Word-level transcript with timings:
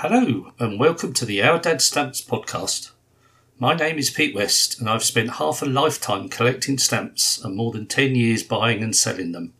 Hello, 0.00 0.52
and 0.58 0.78
welcome 0.78 1.14
to 1.14 1.24
the 1.24 1.42
Our 1.42 1.58
Dad 1.58 1.80
Stamps 1.80 2.20
podcast. 2.20 2.90
My 3.58 3.74
name 3.74 3.96
is 3.96 4.10
Pete 4.10 4.34
West, 4.34 4.78
and 4.78 4.90
I've 4.90 5.02
spent 5.02 5.36
half 5.36 5.62
a 5.62 5.64
lifetime 5.64 6.28
collecting 6.28 6.76
stamps 6.76 7.42
and 7.42 7.56
more 7.56 7.72
than 7.72 7.86
10 7.86 8.14
years 8.14 8.42
buying 8.42 8.82
and 8.82 8.94
selling 8.94 9.32
them. 9.32 9.54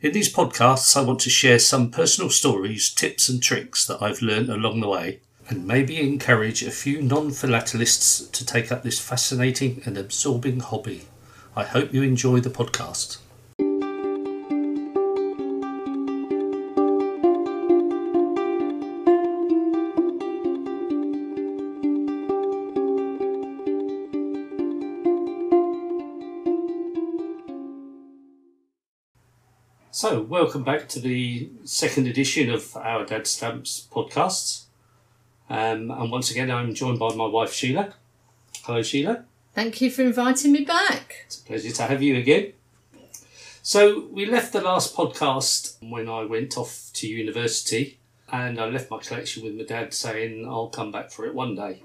In 0.00 0.12
these 0.12 0.32
podcasts, 0.32 0.96
I 0.96 1.02
want 1.02 1.18
to 1.22 1.30
share 1.30 1.58
some 1.58 1.90
personal 1.90 2.30
stories, 2.30 2.88
tips, 2.88 3.28
and 3.28 3.42
tricks 3.42 3.84
that 3.88 4.00
I've 4.00 4.22
learned 4.22 4.50
along 4.50 4.82
the 4.82 4.88
way, 4.88 5.18
and 5.48 5.66
maybe 5.66 5.98
encourage 5.98 6.62
a 6.62 6.70
few 6.70 7.02
non 7.02 7.30
philatelists 7.32 8.30
to 8.30 8.46
take 8.46 8.70
up 8.70 8.84
this 8.84 9.00
fascinating 9.00 9.82
and 9.84 9.98
absorbing 9.98 10.60
hobby. 10.60 11.06
I 11.56 11.64
hope 11.64 11.92
you 11.92 12.04
enjoy 12.04 12.38
the 12.38 12.50
podcast. 12.50 13.18
So, 30.08 30.22
welcome 30.22 30.62
back 30.62 30.88
to 30.90 31.00
the 31.00 31.50
second 31.64 32.06
edition 32.06 32.48
of 32.48 32.76
our 32.76 33.04
Dad 33.04 33.26
Stamps 33.26 33.88
podcasts. 33.90 34.66
Um, 35.50 35.90
and 35.90 36.12
once 36.12 36.30
again, 36.30 36.48
I'm 36.48 36.74
joined 36.74 37.00
by 37.00 37.12
my 37.16 37.26
wife 37.26 37.52
Sheila. 37.52 37.92
Hello, 38.62 38.82
Sheila. 38.82 39.24
Thank 39.52 39.80
you 39.80 39.90
for 39.90 40.02
inviting 40.02 40.52
me 40.52 40.60
back. 40.64 41.24
It's 41.26 41.40
a 41.40 41.44
pleasure 41.44 41.72
to 41.72 41.82
have 41.82 42.04
you 42.04 42.16
again. 42.18 42.52
So, 43.62 44.06
we 44.12 44.26
left 44.26 44.52
the 44.52 44.60
last 44.60 44.94
podcast 44.94 45.74
when 45.80 46.08
I 46.08 46.22
went 46.22 46.56
off 46.56 46.90
to 46.92 47.08
university, 47.08 47.98
and 48.30 48.60
I 48.60 48.66
left 48.66 48.92
my 48.92 48.98
collection 48.98 49.42
with 49.42 49.54
my 49.54 49.64
dad 49.64 49.92
saying 49.92 50.46
I'll 50.48 50.68
come 50.68 50.92
back 50.92 51.10
for 51.10 51.26
it 51.26 51.34
one 51.34 51.56
day. 51.56 51.82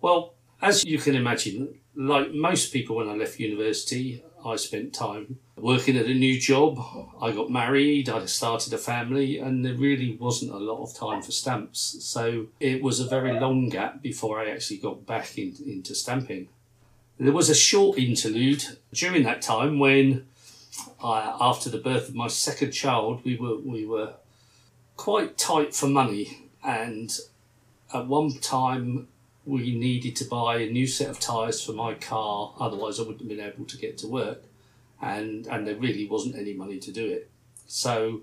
Well, 0.00 0.34
as 0.60 0.84
you 0.84 0.98
can 0.98 1.16
imagine, 1.16 1.80
like 1.96 2.30
most 2.30 2.72
people 2.72 2.94
when 2.94 3.08
I 3.08 3.14
left 3.14 3.40
university, 3.40 4.22
I 4.44 4.54
spent 4.54 4.94
time 4.94 5.40
working 5.56 5.96
at 5.96 6.06
a 6.06 6.14
new 6.14 6.38
job. 6.40 6.78
I 7.20 7.32
got 7.32 7.50
married, 7.50 8.08
I 8.08 8.24
started 8.26 8.72
a 8.72 8.78
family, 8.78 9.38
and 9.38 9.64
there 9.64 9.74
really 9.74 10.16
wasn't 10.16 10.52
a 10.52 10.56
lot 10.58 10.82
of 10.82 10.94
time 10.94 11.22
for 11.22 11.32
stamps. 11.32 11.96
So 12.00 12.46
it 12.60 12.82
was 12.82 13.00
a 13.00 13.06
very 13.06 13.38
long 13.38 13.68
gap 13.68 14.02
before 14.02 14.40
I 14.40 14.50
actually 14.50 14.78
got 14.78 15.06
back 15.06 15.38
in, 15.38 15.54
into 15.66 15.94
stamping. 15.94 16.48
There 17.18 17.32
was 17.32 17.50
a 17.50 17.54
short 17.54 17.98
interlude 17.98 18.64
during 18.92 19.22
that 19.24 19.42
time 19.42 19.78
when, 19.78 20.26
uh, 21.02 21.36
after 21.40 21.70
the 21.70 21.78
birth 21.78 22.08
of 22.08 22.14
my 22.14 22.28
second 22.28 22.72
child, 22.72 23.24
we 23.24 23.36
were 23.36 23.58
we 23.58 23.84
were 23.86 24.14
quite 24.96 25.38
tight 25.38 25.74
for 25.74 25.86
money, 25.86 26.50
and 26.64 27.16
at 27.92 28.06
one 28.06 28.32
time 28.38 29.08
we 29.44 29.74
needed 29.74 30.16
to 30.16 30.24
buy 30.24 30.58
a 30.58 30.70
new 30.70 30.86
set 30.86 31.10
of 31.10 31.20
tyres 31.20 31.62
for 31.62 31.72
my 31.72 31.94
car, 31.94 32.54
otherwise 32.58 32.98
I 32.98 33.02
wouldn't 33.02 33.20
have 33.20 33.28
been 33.28 33.40
able 33.40 33.66
to 33.66 33.76
get 33.76 33.98
to 33.98 34.08
work, 34.08 34.42
and 35.02 35.46
and 35.48 35.66
there 35.66 35.76
really 35.76 36.06
wasn't 36.06 36.36
any 36.36 36.54
money 36.54 36.78
to 36.78 36.92
do 36.92 37.04
it. 37.06 37.30
So 37.66 38.22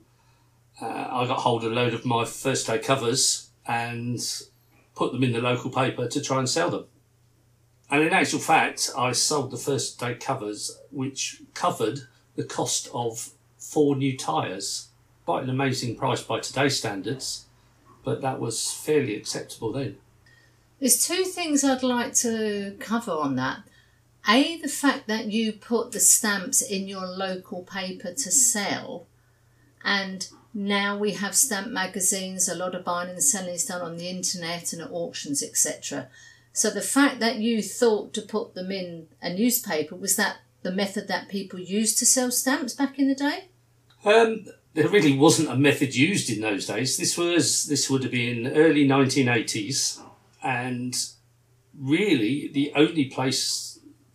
uh, 0.82 1.08
I 1.12 1.28
got 1.28 1.40
hold 1.40 1.64
of 1.64 1.72
a 1.72 1.76
load 1.76 1.94
of 1.94 2.06
my 2.06 2.26
first 2.26 2.66
day 2.68 2.80
covers 2.80 3.50
and 3.68 4.20
put 4.96 5.12
them 5.12 5.24
in 5.24 5.34
the 5.34 5.42
local 5.42 5.70
paper 5.70 6.08
to 6.08 6.22
try 6.22 6.40
and 6.40 6.50
sell 6.50 6.70
them. 6.70 6.86
And 7.92 8.04
in 8.04 8.14
actual 8.14 8.40
fact, 8.40 8.90
I 8.98 9.12
sold 9.12 9.52
the 9.52 9.58
first 9.58 10.00
day 10.00 10.14
covers, 10.16 10.80
which 10.92 11.42
covered 11.54 12.02
the 12.36 12.44
cost 12.44 12.88
of 12.94 13.32
four 13.58 13.96
new 13.96 14.16
tyres. 14.18 14.88
Quite 15.26 15.44
an 15.44 15.50
amazing 15.50 15.96
price 15.96 16.22
by 16.22 16.40
today's 16.40 16.78
standards, 16.78 17.46
but 18.04 18.22
that 18.22 18.40
was 18.40 18.72
fairly 18.72 19.16
acceptable 19.16 19.72
then. 19.72 19.98
There's 20.80 21.06
two 21.06 21.26
things 21.26 21.64
I'd 21.64 21.84
like 21.84 22.14
to 22.16 22.76
cover 22.80 23.12
on 23.12 23.36
that. 23.36 23.60
A, 24.28 24.58
the 24.58 24.68
fact 24.68 25.08
that 25.08 25.26
you 25.26 25.54
put 25.54 25.92
the 25.92 26.00
stamps 26.00 26.62
in 26.62 26.88
your 26.88 27.06
local 27.06 27.64
paper 27.64 28.14
to 28.14 28.32
sell, 28.32 29.08
and 29.84 30.28
now 30.54 30.98
we 30.98 31.14
have 31.14 31.36
stamp 31.36 31.70
magazines, 31.70 32.50
a 32.50 32.56
lot 32.56 32.76
of 32.76 32.84
buying 32.84 33.10
and 33.10 33.24
selling 33.24 33.54
is 33.54 33.66
done 33.66 33.82
on 33.82 33.98
the 33.98 34.10
internet 34.10 34.74
and 34.74 34.82
at 34.82 34.92
auctions, 34.92 35.42
etc. 35.42 36.08
So 36.52 36.70
the 36.70 36.82
fact 36.82 37.20
that 37.20 37.38
you 37.38 37.62
thought 37.62 38.14
to 38.14 38.22
put 38.22 38.56
them 38.56 38.72
in 38.72 39.08
a 39.22 39.34
newspaper, 39.34 39.96
was 39.96 40.16
that 40.16 40.38
the 40.62 40.72
method 40.72 41.08
that 41.08 41.30
people 41.30 41.60
used 41.60 41.98
to 42.00 42.06
sell 42.06 42.32
stamps 42.32 42.74
back 42.74 43.00
in 43.00 43.08
the 43.08 43.16
day? 43.16 43.46
Um, 44.04 44.46
there 44.74 44.90
really 44.90 45.18
wasn't 45.18 45.50
a 45.50 45.56
method 45.56 45.96
used 45.96 46.30
in 46.30 46.42
those 46.42 46.66
days. 46.66 46.98
This 46.98 47.18
was 47.18 47.66
this 47.66 47.90
would 47.90 48.04
have 48.04 48.12
been 48.12 48.48
early 48.54 48.88
1980s, 48.88 50.02
and 50.44 50.96
really 51.78 52.50
the 52.54 52.72
only 52.76 53.06
place 53.06 53.69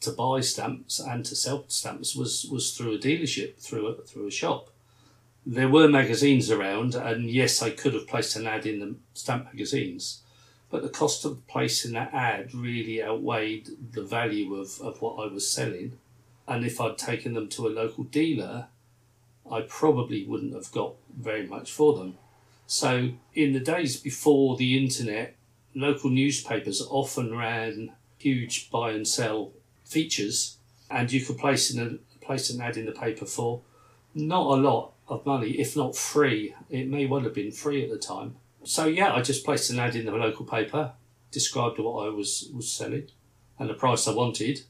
to 0.04 0.12
buy 0.12 0.40
stamps 0.40 1.00
and 1.00 1.24
to 1.24 1.34
sell 1.34 1.64
stamps 1.68 2.14
was 2.14 2.46
was 2.46 2.76
through 2.76 2.94
a 2.94 2.98
dealership, 2.98 3.58
through 3.58 3.86
a 3.88 3.94
through 4.02 4.28
a 4.28 4.30
shop. 4.30 4.70
There 5.46 5.68
were 5.68 5.88
magazines 5.88 6.50
around, 6.50 6.94
and 6.94 7.30
yes, 7.30 7.62
I 7.62 7.70
could 7.70 7.92
have 7.92 8.08
placed 8.08 8.36
an 8.36 8.46
ad 8.46 8.64
in 8.64 8.80
the 8.80 8.94
stamp 9.12 9.44
magazines, 9.44 10.22
but 10.70 10.82
the 10.82 10.88
cost 10.88 11.24
of 11.24 11.46
placing 11.46 11.92
that 11.92 12.14
ad 12.14 12.54
really 12.54 13.02
outweighed 13.02 13.68
the 13.92 14.02
value 14.02 14.54
of, 14.54 14.80
of 14.80 15.02
what 15.02 15.22
I 15.22 15.30
was 15.30 15.50
selling. 15.50 15.98
And 16.48 16.64
if 16.64 16.80
I'd 16.80 16.96
taken 16.96 17.34
them 17.34 17.48
to 17.50 17.66
a 17.66 17.76
local 17.80 18.04
dealer, 18.04 18.68
I 19.50 19.62
probably 19.62 20.24
wouldn't 20.24 20.54
have 20.54 20.72
got 20.72 20.94
very 21.14 21.46
much 21.46 21.70
for 21.70 21.94
them. 21.94 22.16
So, 22.66 23.10
in 23.34 23.52
the 23.52 23.60
days 23.60 24.00
before 24.00 24.56
the 24.56 24.82
internet, 24.82 25.36
local 25.74 26.08
newspapers 26.08 26.80
often 26.88 27.36
ran 27.36 27.92
huge 28.18 28.70
buy 28.70 28.92
and 28.92 29.06
sell 29.06 29.52
features, 29.94 30.58
and 30.90 31.10
you 31.12 31.24
could 31.24 31.38
place 31.38 31.72
in 31.72 31.78
a 31.86 32.24
place 32.24 32.50
an 32.50 32.60
ad 32.60 32.76
in 32.76 32.86
the 32.86 32.92
paper 33.06 33.26
for 33.26 33.62
not 34.14 34.46
a 34.46 34.60
lot 34.60 34.92
of 35.08 35.24
money, 35.26 35.50
if 35.64 35.76
not 35.76 35.96
free. 35.96 36.54
It 36.70 36.88
may 36.88 37.06
well 37.06 37.22
have 37.22 37.34
been 37.34 37.52
free 37.52 37.82
at 37.84 37.90
the 37.90 37.98
time. 37.98 38.36
So 38.64 38.86
yeah, 38.86 39.14
I 39.14 39.20
just 39.20 39.44
placed 39.44 39.70
an 39.70 39.78
ad 39.78 39.94
in 39.94 40.06
the 40.06 40.12
local 40.12 40.46
paper, 40.46 40.92
described 41.30 41.78
what 41.78 42.06
I 42.06 42.08
was 42.08 42.48
was 42.52 42.70
selling, 42.70 43.08
and 43.58 43.68
the 43.68 43.74
price 43.74 44.08
I 44.08 44.14
wanted, 44.14 44.62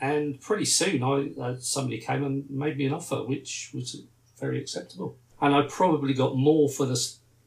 and 0.00 0.40
pretty 0.40 0.64
soon 0.64 1.02
I 1.02 1.16
uh, 1.40 1.56
somebody 1.60 1.98
came 1.98 2.24
and 2.24 2.50
made 2.50 2.76
me 2.76 2.86
an 2.86 2.94
offer, 2.94 3.22
which 3.22 3.70
was 3.74 4.02
very 4.40 4.58
acceptable. 4.60 5.16
And 5.40 5.54
I 5.54 5.62
probably 5.62 6.14
got 6.14 6.36
more 6.36 6.68
for 6.68 6.86
the 6.86 6.98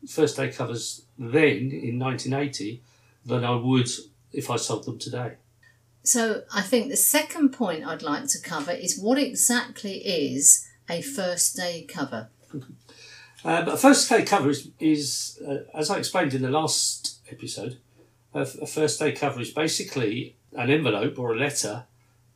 first 0.08 0.38
day 0.38 0.50
covers 0.52 1.04
then 1.18 1.72
in 1.72 2.00
1980 2.00 2.82
than 3.26 3.44
I 3.44 3.56
would 3.56 3.90
if 4.32 4.50
I 4.50 4.58
sold 4.58 4.86
them 4.86 5.00
today. 5.00 5.34
So 6.08 6.44
I 6.54 6.62
think 6.62 6.88
the 6.88 6.96
second 6.96 7.50
point 7.50 7.86
I'd 7.86 8.02
like 8.02 8.28
to 8.30 8.40
cover 8.40 8.72
is 8.72 8.98
what 8.98 9.18
exactly 9.18 9.98
is 9.98 10.66
a 10.90 11.02
first 11.02 11.58
day 11.58 11.86
cover. 11.86 12.30
Uh, 13.44 13.66
a 13.68 13.78
first 13.78 14.10
day 14.10 14.24
cover 14.24 14.50
is, 14.50 14.70
is 14.80 15.38
uh, 15.46 15.58
as 15.74 15.90
I 15.90 15.98
explained 15.98 16.34
in 16.34 16.44
the 16.44 16.50
last 16.50 17.18
episode, 17.30 17.80
a, 18.34 18.40
a 18.40 18.66
first 18.66 19.02
day 19.02 19.12
cover 19.12 19.42
is 19.42 19.52
basically 19.52 20.38
an 20.54 20.70
envelope 20.70 21.20
or 21.20 21.34
a 21.34 21.38
letter 21.38 21.84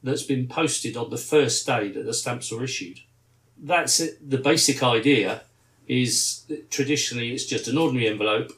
that's 0.03 0.24
been 0.24 0.48
posted 0.48 0.98
on 0.98 1.09
the 1.09 1.18
first 1.18 1.66
day 1.66 1.90
that 1.94 2.06
the 2.06 2.14
stamps 2.14 2.52
were 2.52 2.66
issued. 2.66 3.00
That's 3.58 4.02
it. 4.02 4.30
The 4.30 4.38
basic 4.38 4.84
idea 4.84 5.44
is 5.88 6.44
traditionally 6.70 7.32
it's 7.34 7.46
just 7.46 7.70
an 7.70 7.78
ordinary 7.78 8.09
envelope. 8.09 8.52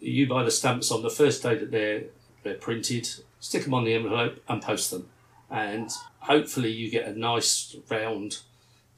You 0.00 0.26
buy 0.26 0.42
the 0.42 0.50
stamps 0.50 0.90
on 0.90 1.02
the 1.02 1.10
first 1.10 1.42
day 1.42 1.54
that 1.54 1.70
they're 1.70 2.04
they're 2.44 2.54
printed, 2.54 3.10
stick 3.40 3.64
them 3.64 3.74
on 3.74 3.84
the 3.84 3.94
envelope 3.94 4.42
and 4.48 4.62
post 4.62 4.90
them, 4.90 5.08
and 5.50 5.90
hopefully 6.20 6.70
you 6.70 6.90
get 6.90 7.06
a 7.06 7.18
nice 7.18 7.76
round 7.90 8.38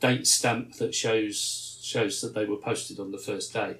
date 0.01 0.27
stamp 0.27 0.75
that 0.77 0.95
shows 0.95 1.79
shows 1.83 2.21
that 2.21 2.35
they 2.35 2.45
were 2.45 2.57
posted 2.57 3.01
on 3.01 3.11
the 3.11 3.19
first 3.19 3.53
day. 3.53 3.77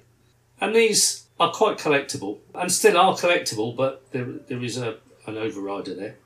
And 0.59 0.75
these 0.75 1.25
are 1.39 1.51
quite 1.51 1.77
collectible 1.77 2.39
and 2.53 2.71
still 2.71 2.97
are 2.97 3.15
collectible, 3.15 3.75
but 3.75 4.11
there, 4.11 4.25
there 4.47 4.63
is 4.63 4.77
a, 4.77 4.97
an 5.25 5.35
overrider 5.35 5.95
there. 5.95 6.17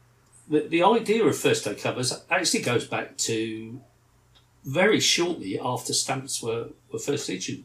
The, 0.47 0.67
the 0.67 0.83
idea 0.83 1.23
of 1.23 1.37
first 1.37 1.63
day 1.63 1.75
covers 1.75 2.21
actually 2.29 2.63
goes 2.63 2.85
back 2.85 3.17
to 3.19 3.79
very 4.65 4.99
shortly 4.99 5.59
after 5.59 5.93
stamps 5.93 6.41
were, 6.41 6.69
were 6.91 6.99
first 6.99 7.29
issued, 7.29 7.63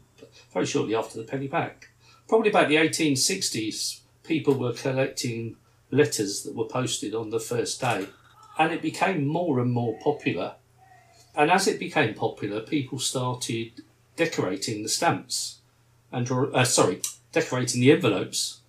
very 0.53 0.65
shortly 0.65 0.95
after 0.95 1.17
the 1.17 1.25
penny 1.25 1.47
black. 1.47 1.89
Probably 2.27 2.49
about 2.49 2.69
the 2.69 2.75
1860s, 2.75 3.99
people 4.23 4.53
were 4.53 4.73
collecting 4.73 5.57
letters 5.91 6.43
that 6.43 6.55
were 6.55 6.65
posted 6.65 7.13
on 7.13 7.29
the 7.29 7.39
first 7.39 7.81
day, 7.81 8.07
and 8.57 8.71
it 8.71 8.81
became 8.81 9.27
more 9.27 9.59
and 9.59 9.71
more 9.71 9.97
popular. 10.01 10.55
And 11.35 11.51
as 11.51 11.67
it 11.67 11.79
became 11.79 12.13
popular, 12.13 12.61
people 12.61 12.99
started 12.99 13.83
decorating 14.15 14.83
the 14.83 14.89
stamps 14.89 15.59
and 16.11 16.25
draw, 16.25 16.51
uh, 16.51 16.65
sorry, 16.65 17.01
decorating 17.31 17.81
the 17.81 17.91
envelopes 17.91 18.59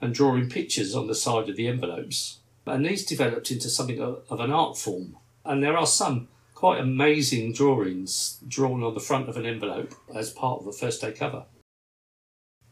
and 0.00 0.14
drawing 0.14 0.48
pictures 0.48 0.94
on 0.94 1.06
the 1.06 1.14
side 1.14 1.48
of 1.48 1.56
the 1.56 1.68
envelopes. 1.68 2.38
And 2.66 2.86
these 2.86 3.04
developed 3.04 3.50
into 3.50 3.68
something 3.68 4.00
of, 4.00 4.40
an 4.40 4.52
art 4.52 4.78
form. 4.78 5.16
And 5.44 5.62
there 5.62 5.76
are 5.76 5.86
some 5.86 6.28
quite 6.54 6.80
amazing 6.80 7.52
drawings 7.52 8.38
drawn 8.46 8.84
on 8.84 8.94
the 8.94 9.00
front 9.00 9.28
of 9.28 9.36
an 9.36 9.46
envelope 9.46 9.94
as 10.14 10.30
part 10.30 10.60
of 10.60 10.66
a 10.68 10.72
first 10.72 11.00
day 11.00 11.12
cover. 11.12 11.44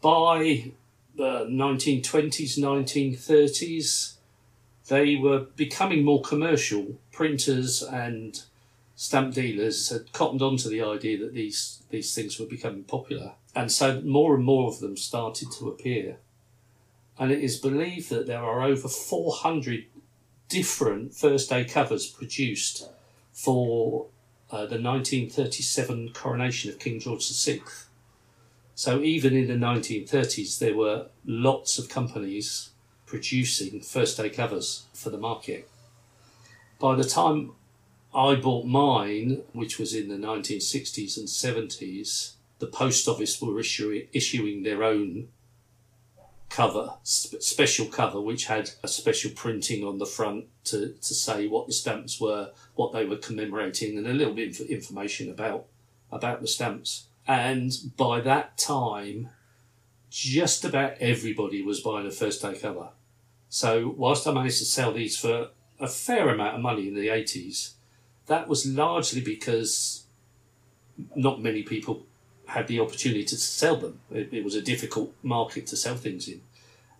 By 0.00 0.72
the 1.16 1.46
1920s, 1.46 2.58
1930s, 2.58 4.14
they 4.88 5.16
were 5.16 5.40
becoming 5.56 6.04
more 6.04 6.22
commercial. 6.22 6.98
Printers 7.12 7.82
and 7.82 8.42
stamp 8.96 9.34
dealers 9.34 9.90
had 9.90 10.12
cottoned 10.12 10.42
on 10.42 10.56
to 10.58 10.68
the 10.68 10.82
idea 10.82 11.18
that 11.18 11.34
these, 11.34 11.82
these 11.90 12.14
things 12.14 12.38
were 12.38 12.46
becoming 12.46 12.84
popular. 12.84 13.32
And 13.54 13.70
so 13.70 14.00
more 14.02 14.34
and 14.34 14.44
more 14.44 14.68
of 14.68 14.80
them 14.80 14.96
started 14.96 15.50
to 15.52 15.68
appear. 15.68 16.18
And 17.18 17.30
it 17.30 17.40
is 17.40 17.58
believed 17.58 18.10
that 18.10 18.26
there 18.26 18.42
are 18.42 18.62
over 18.62 18.88
400 18.88 19.84
different 20.48 21.14
first 21.14 21.50
day 21.50 21.64
covers 21.64 22.06
produced 22.06 22.88
for 23.32 24.06
uh, 24.50 24.66
the 24.66 24.80
1937 24.80 26.10
coronation 26.12 26.70
of 26.70 26.78
King 26.78 26.98
George 26.98 27.28
VI. 27.30 27.60
So 28.81 29.03
even 29.03 29.37
in 29.37 29.47
the 29.47 29.67
1930s, 29.67 30.59
there 30.59 30.75
were 30.75 31.09
lots 31.27 31.79
of 31.79 31.91
companies 31.91 32.71
producing 33.05 33.82
first 33.82 34.17
day 34.17 34.31
covers 34.31 34.87
for 34.94 35.11
the 35.11 35.19
market. 35.19 35.69
By 36.79 36.94
the 36.94 37.05
time 37.05 37.53
I 38.15 38.37
bought 38.37 38.65
mine, 38.65 39.43
which 39.53 39.79
was 39.79 39.94
in 39.94 40.09
the 40.09 40.15
1960s 40.15 41.19
and 41.19 41.29
70s, 41.29 42.37
the 42.59 42.69
post 42.69 43.06
office 43.06 43.38
were 43.43 43.61
issuing, 43.61 44.09
issuing 44.15 44.62
their 44.62 44.82
own 44.82 45.29
cover, 46.49 46.94
sp- 47.05 47.43
special 47.43 47.85
cover, 47.85 48.19
which 48.19 48.47
had 48.47 48.71
a 48.82 48.88
special 48.88 49.31
printing 49.32 49.85
on 49.85 49.99
the 49.99 50.06
front 50.06 50.47
to, 50.65 50.94
to 51.03 51.15
say 51.15 51.47
what 51.47 51.67
the 51.67 51.75
stamps 51.75 52.19
were, 52.19 52.53
what 52.77 52.94
they 52.94 53.05
were 53.05 53.19
commemorating, 53.19 53.99
and 53.99 54.06
a 54.06 54.15
little 54.15 54.32
bit 54.32 54.59
of 54.59 54.69
information 54.69 55.29
about 55.29 55.67
about 56.11 56.41
the 56.41 56.49
stamps. 56.49 57.09
And 57.31 57.73
by 57.97 58.21
that 58.23 58.59
time, 58.59 59.29
just 60.11 60.65
about 60.65 60.94
everybody 60.99 61.62
was 61.62 61.79
buying 61.79 62.05
a 62.05 62.11
first 62.11 62.43
day 62.43 62.59
cover. 62.59 62.88
So 63.49 63.94
whilst 63.97 64.27
I 64.27 64.32
managed 64.32 64.59
to 64.59 64.65
sell 64.65 64.93
these 64.93 65.17
for 65.17 65.50
a 65.79 65.87
fair 65.87 66.29
amount 66.29 66.56
of 66.56 66.61
money 66.61 66.88
in 66.88 66.94
the 66.97 67.09
eighties, 67.09 67.75
that 68.27 68.49
was 68.49 68.67
largely 68.67 69.21
because 69.21 70.06
not 71.15 71.41
many 71.41 71.62
people 71.62 72.05
had 72.47 72.67
the 72.67 72.81
opportunity 72.81 73.25
to 73.27 73.37
sell 73.37 73.77
them. 73.77 74.00
It, 74.11 74.31
it, 74.32 74.44
was 74.44 74.56
a 74.56 74.61
difficult 74.61 75.15
market 75.23 75.69
to 75.69 75.77
sell 75.77 75.94
things 75.94 76.27
in. 76.27 76.41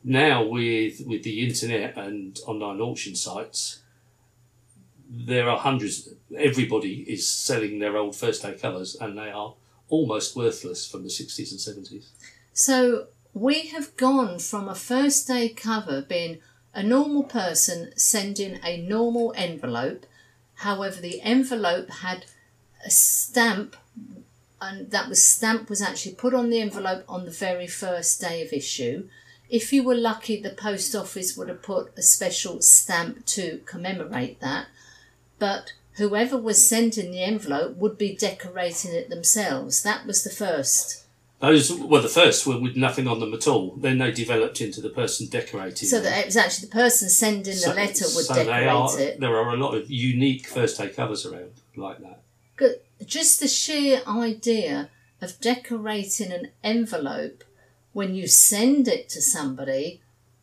Now, 0.05 0.44
with 0.44 1.00
with 1.09 1.25
the 1.25 1.44
internet 1.44 1.97
and 1.97 2.38
online 2.47 2.81
auction 2.81 3.17
sites, 3.17 3.81
there 5.11 5.50
are 5.50 5.59
hundreds. 5.59 6.09
Everybody 6.38 7.05
is 7.15 7.29
selling 7.29 7.81
their 7.81 7.97
old 7.97 8.15
first 8.15 8.43
day 8.43 8.55
colours, 8.55 8.94
and 8.94 9.19
they 9.19 9.32
are 9.32 9.55
almost 9.90 10.34
worthless 10.37 10.87
from 10.87 11.02
the 11.02 11.10
sixties 11.10 11.52
and 11.52 11.60
seventies. 11.60 12.10
So 12.52 13.08
we 13.34 13.69
have 13.69 13.96
gone 13.96 14.38
from 14.38 14.69
a 14.69 14.75
first 14.75 15.28
day 15.28 15.48
cover 15.50 16.00
being 16.02 16.38
a 16.75 16.82
normal 16.82 17.25
person 17.25 17.92
sending 17.96 18.58
a 18.64 18.81
normal 18.81 19.34
envelope. 19.37 20.06
However, 20.54 21.00
the 21.00 21.20
envelope 21.20 21.90
had 21.90 22.26
a 22.84 22.90
stamp 22.90 23.76
and 24.60 24.90
that 24.90 25.08
was 25.08 25.25
stamp 25.25 25.69
was 25.69 25.81
actually 25.81 26.14
put 26.14 26.34
on 26.34 26.50
the 26.50 26.60
envelope 26.60 27.04
on 27.08 27.25
the 27.25 27.31
very 27.31 27.66
first 27.66 28.20
day 28.20 28.43
of 28.43 28.52
issue. 28.52 29.08
If 29.48 29.72
you 29.72 29.82
were 29.82 29.96
lucky, 29.96 30.40
the 30.40 30.50
post 30.50 30.94
office 30.94 31.36
would 31.36 31.48
have 31.48 31.62
put 31.62 31.93
a 31.96 32.02
special 32.02 32.60
stamp 32.62 33.26
to 33.26 33.60
commemorate 33.66 34.40
that. 34.40 34.66
But 35.38 35.72
whoever 35.94 36.37
was 36.37 36.69
sending 36.69 37.10
the 37.10 37.22
envelope 37.22 37.76
would 37.76 37.98
be 37.98 38.16
decorating 38.16 38.92
it 38.92 39.10
themselves. 39.10 39.82
That 39.82 40.06
was 40.06 40.25
the 40.25 40.31
first. 40.31 41.04
Those 41.40 41.72
were 41.72 42.02
the 42.02 42.08
first 42.08 42.46
were 42.46 42.58
with 42.58 42.76
nothing 42.76 43.08
on 43.08 43.19
them 43.20 43.32
at 43.32 43.48
all. 43.48 43.75
Then 43.76 43.98
they 43.98 44.12
developed 44.12 44.60
into 44.60 44.82
the 44.82 44.90
person 44.90 45.26
decorating. 45.26 45.88
So 45.88 46.00
that 46.00 46.19
it 46.19 46.26
was 46.26 46.37
actually 46.37 46.69
the 46.69 46.75
person 46.75 47.08
sending 47.08 47.54
the 47.54 47.60
so, 47.60 47.72
letter 47.72 48.04
would 48.14 48.26
so 48.26 48.34
decorate 48.34 48.69
are, 48.69 49.00
it. 49.00 49.20
There 49.20 49.34
are 49.34 49.54
a 49.54 49.56
lot 49.56 49.75
of 49.75 49.90
unique 49.90 50.46
first 50.46 50.78
day 50.78 50.88
covers 50.88 51.25
around 51.25 51.52
like 51.76 51.98
that. 52.00 52.20
Good 52.56 52.81
just 53.04 53.40
the 53.40 53.48
sheer 53.48 54.02
idea 54.06 54.90
of 55.20 55.40
decorating 55.40 56.32
an 56.32 56.50
envelope 56.62 57.44
when 57.93 58.14
you 58.14 58.26
send 58.26 58.88
it 58.88 59.08
to 59.10 59.20
somebody, 59.20 60.00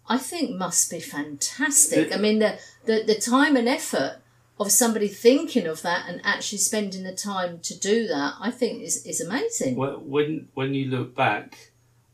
I 0.07 0.17
think 0.17 0.51
must 0.51 0.91
be 0.91 0.99
fantastic. 0.99 2.13
I 2.13 2.17
mean, 2.17 2.39
the, 2.39 2.59
the, 2.85 3.03
the 3.05 3.15
time 3.15 3.55
and 3.55 3.67
effort 3.67 4.17
of 4.59 4.71
somebody 4.71 5.07
thinking 5.07 5.67
of 5.67 5.81
that 5.83 6.05
and 6.09 6.21
actually 6.23 6.57
spending 6.57 7.03
the 7.03 7.13
time 7.13 7.59
to 7.59 7.77
do 7.77 8.07
that, 8.07 8.35
I 8.39 8.51
think 8.51 8.81
is, 8.81 9.05
is 9.05 9.21
amazing. 9.21 9.75
When, 9.75 10.47
when 10.53 10.73
you 10.73 10.85
look 10.89 11.15
back, 11.15 11.71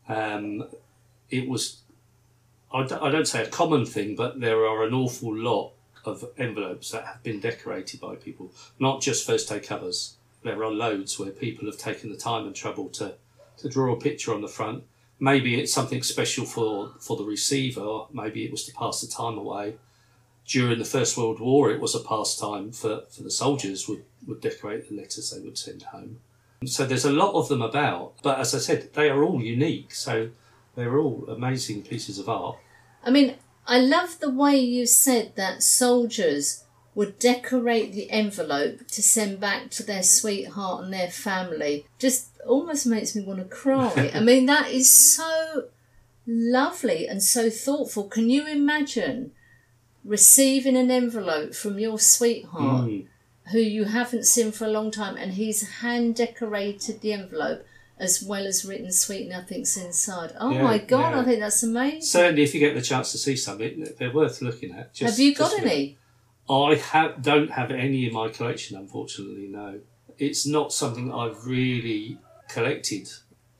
um, 0.08 0.68
it 1.30 1.48
was, 1.48 1.78
I 2.72 2.86
don't, 2.86 3.02
I 3.02 3.10
don't 3.10 3.28
say 3.28 3.42
a 3.42 3.48
common 3.48 3.86
thing, 3.86 4.14
but 4.14 4.40
there 4.40 4.66
are 4.66 4.84
an 4.84 4.92
awful 4.92 5.34
lot 5.34 5.72
of 6.04 6.24
envelopes 6.36 6.90
that 6.90 7.04
have 7.04 7.22
been 7.22 7.40
decorated 7.40 8.00
by 8.00 8.16
people, 8.16 8.52
not 8.78 9.00
just 9.00 9.26
first 9.26 9.48
day 9.48 9.60
covers 9.60 10.16
there 10.44 10.62
are 10.62 10.70
loads 10.70 11.18
where 11.18 11.30
people 11.30 11.66
have 11.66 11.78
taken 11.78 12.10
the 12.10 12.16
time 12.16 12.46
and 12.46 12.54
trouble 12.54 12.88
to, 12.90 13.14
to 13.56 13.68
draw 13.68 13.92
a 13.92 13.98
picture 13.98 14.32
on 14.32 14.42
the 14.42 14.48
front. 14.48 14.84
Maybe 15.18 15.58
it's 15.58 15.72
something 15.72 16.02
special 16.02 16.44
for, 16.44 16.92
for 17.00 17.16
the 17.16 17.24
receiver, 17.24 18.04
maybe 18.12 18.44
it 18.44 18.52
was 18.52 18.64
to 18.64 18.74
pass 18.74 19.00
the 19.00 19.06
time 19.06 19.38
away. 19.38 19.76
During 20.46 20.78
the 20.78 20.84
First 20.84 21.16
World 21.16 21.40
War, 21.40 21.70
it 21.70 21.80
was 21.80 21.94
a 21.94 22.00
pastime 22.00 22.70
for, 22.72 23.02
for 23.10 23.22
the 23.22 23.30
soldiers 23.30 23.88
would, 23.88 24.04
would 24.26 24.40
decorate 24.40 24.88
the 24.88 24.96
letters 24.96 25.30
they 25.30 25.40
would 25.40 25.56
send 25.56 25.84
home. 25.84 26.20
So 26.66 26.84
there's 26.84 27.04
a 27.04 27.12
lot 27.12 27.34
of 27.34 27.48
them 27.48 27.62
about, 27.62 28.14
but 28.22 28.38
as 28.38 28.54
I 28.54 28.58
said, 28.58 28.92
they 28.94 29.08
are 29.10 29.22
all 29.22 29.42
unique. 29.42 29.94
So 29.94 30.30
they're 30.74 30.98
all 30.98 31.26
amazing 31.28 31.82
pieces 31.82 32.18
of 32.18 32.28
art. 32.28 32.58
I 33.02 33.10
mean, 33.10 33.36
I 33.66 33.78
love 33.78 34.20
the 34.20 34.30
way 34.30 34.56
you 34.56 34.86
said 34.86 35.32
that 35.36 35.62
soldiers 35.62 36.64
would 36.94 37.18
decorate 37.18 37.92
the 37.92 38.10
envelope 38.10 38.86
to 38.88 39.02
send 39.02 39.40
back 39.40 39.70
to 39.70 39.82
their 39.82 40.02
sweetheart 40.02 40.84
and 40.84 40.92
their 40.92 41.10
family 41.10 41.86
just 41.98 42.28
almost 42.46 42.86
makes 42.86 43.16
me 43.16 43.22
want 43.24 43.40
to 43.40 43.44
cry. 43.44 44.10
I 44.14 44.20
mean, 44.20 44.46
that 44.46 44.70
is 44.70 44.90
so 44.90 45.64
lovely 46.26 47.08
and 47.08 47.22
so 47.22 47.50
thoughtful. 47.50 48.04
Can 48.04 48.30
you 48.30 48.46
imagine 48.46 49.32
receiving 50.04 50.76
an 50.76 50.90
envelope 50.90 51.54
from 51.54 51.78
your 51.78 51.98
sweetheart 51.98 52.88
mm. 52.88 53.06
who 53.52 53.58
you 53.58 53.84
haven't 53.84 54.24
seen 54.24 54.52
for 54.52 54.64
a 54.66 54.68
long 54.68 54.90
time 54.90 55.16
and 55.16 55.32
he's 55.32 55.80
hand 55.80 56.16
decorated 56.16 57.00
the 57.00 57.12
envelope? 57.12 57.64
As 57.96 58.20
well 58.20 58.44
as 58.44 58.64
written 58.64 58.90
sweet 58.90 59.28
nothings 59.28 59.76
inside. 59.76 60.34
Oh 60.40 60.50
yeah, 60.50 60.62
my 60.64 60.78
god, 60.78 61.10
yeah. 61.10 61.20
I 61.20 61.24
think 61.24 61.38
that's 61.38 61.62
amazing. 61.62 62.02
Certainly, 62.02 62.42
if 62.42 62.52
you 62.52 62.58
get 62.58 62.74
the 62.74 62.82
chance 62.82 63.12
to 63.12 63.18
see 63.18 63.36
something, 63.36 63.86
they're 63.96 64.12
worth 64.12 64.42
looking 64.42 64.72
at. 64.72 64.92
Just, 64.92 65.12
Have 65.12 65.20
you 65.20 65.32
got 65.32 65.56
any? 65.60 65.96
I 66.50 66.74
ha- 66.74 67.14
don't 67.20 67.52
have 67.52 67.70
any 67.70 68.06
in 68.06 68.12
my 68.12 68.30
collection, 68.30 68.76
unfortunately. 68.76 69.46
No, 69.46 69.78
it's 70.18 70.44
not 70.44 70.72
something 70.72 71.12
I've 71.12 71.46
really 71.46 72.18
collected. 72.48 73.10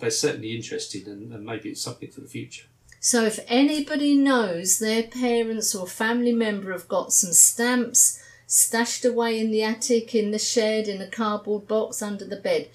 They're 0.00 0.10
certainly 0.10 0.56
interested, 0.56 1.06
and, 1.06 1.32
and 1.32 1.44
maybe 1.44 1.70
it's 1.70 1.80
something 1.80 2.10
for 2.10 2.20
the 2.20 2.26
future. 2.26 2.66
So, 3.04 3.26
if 3.26 3.38
anybody 3.48 4.14
knows 4.14 4.78
their 4.78 5.02
parents 5.02 5.74
or 5.74 5.86
family 5.86 6.32
member 6.32 6.72
have 6.72 6.88
got 6.88 7.12
some 7.12 7.34
stamps 7.34 8.18
stashed 8.46 9.04
away 9.04 9.38
in 9.38 9.50
the 9.50 9.62
attic, 9.62 10.14
in 10.14 10.30
the 10.30 10.38
shed, 10.38 10.88
in 10.88 11.02
a 11.02 11.10
cardboard 11.10 11.68
box 11.68 12.00
under 12.00 12.24
the 12.24 12.38
bed, 12.38 12.70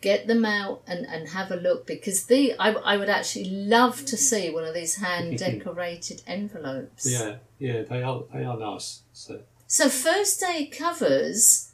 get 0.00 0.26
them 0.26 0.46
out 0.46 0.80
and, 0.86 1.04
and 1.04 1.28
have 1.28 1.50
a 1.50 1.56
look 1.56 1.86
because 1.86 2.24
the 2.24 2.54
I, 2.58 2.70
I 2.70 2.96
would 2.96 3.10
actually 3.10 3.50
love 3.50 4.06
to 4.06 4.16
see 4.16 4.48
one 4.48 4.64
of 4.64 4.72
these 4.72 4.94
hand 4.94 5.36
decorated 5.46 6.22
envelopes. 6.26 7.04
Yeah, 7.04 7.36
yeah, 7.58 7.82
they 7.82 8.02
are 8.02 8.22
they 8.32 8.44
are 8.44 8.56
nice. 8.56 9.02
So 9.12 9.42
so 9.66 9.90
first 9.90 10.40
day 10.40 10.70
covers 10.72 11.70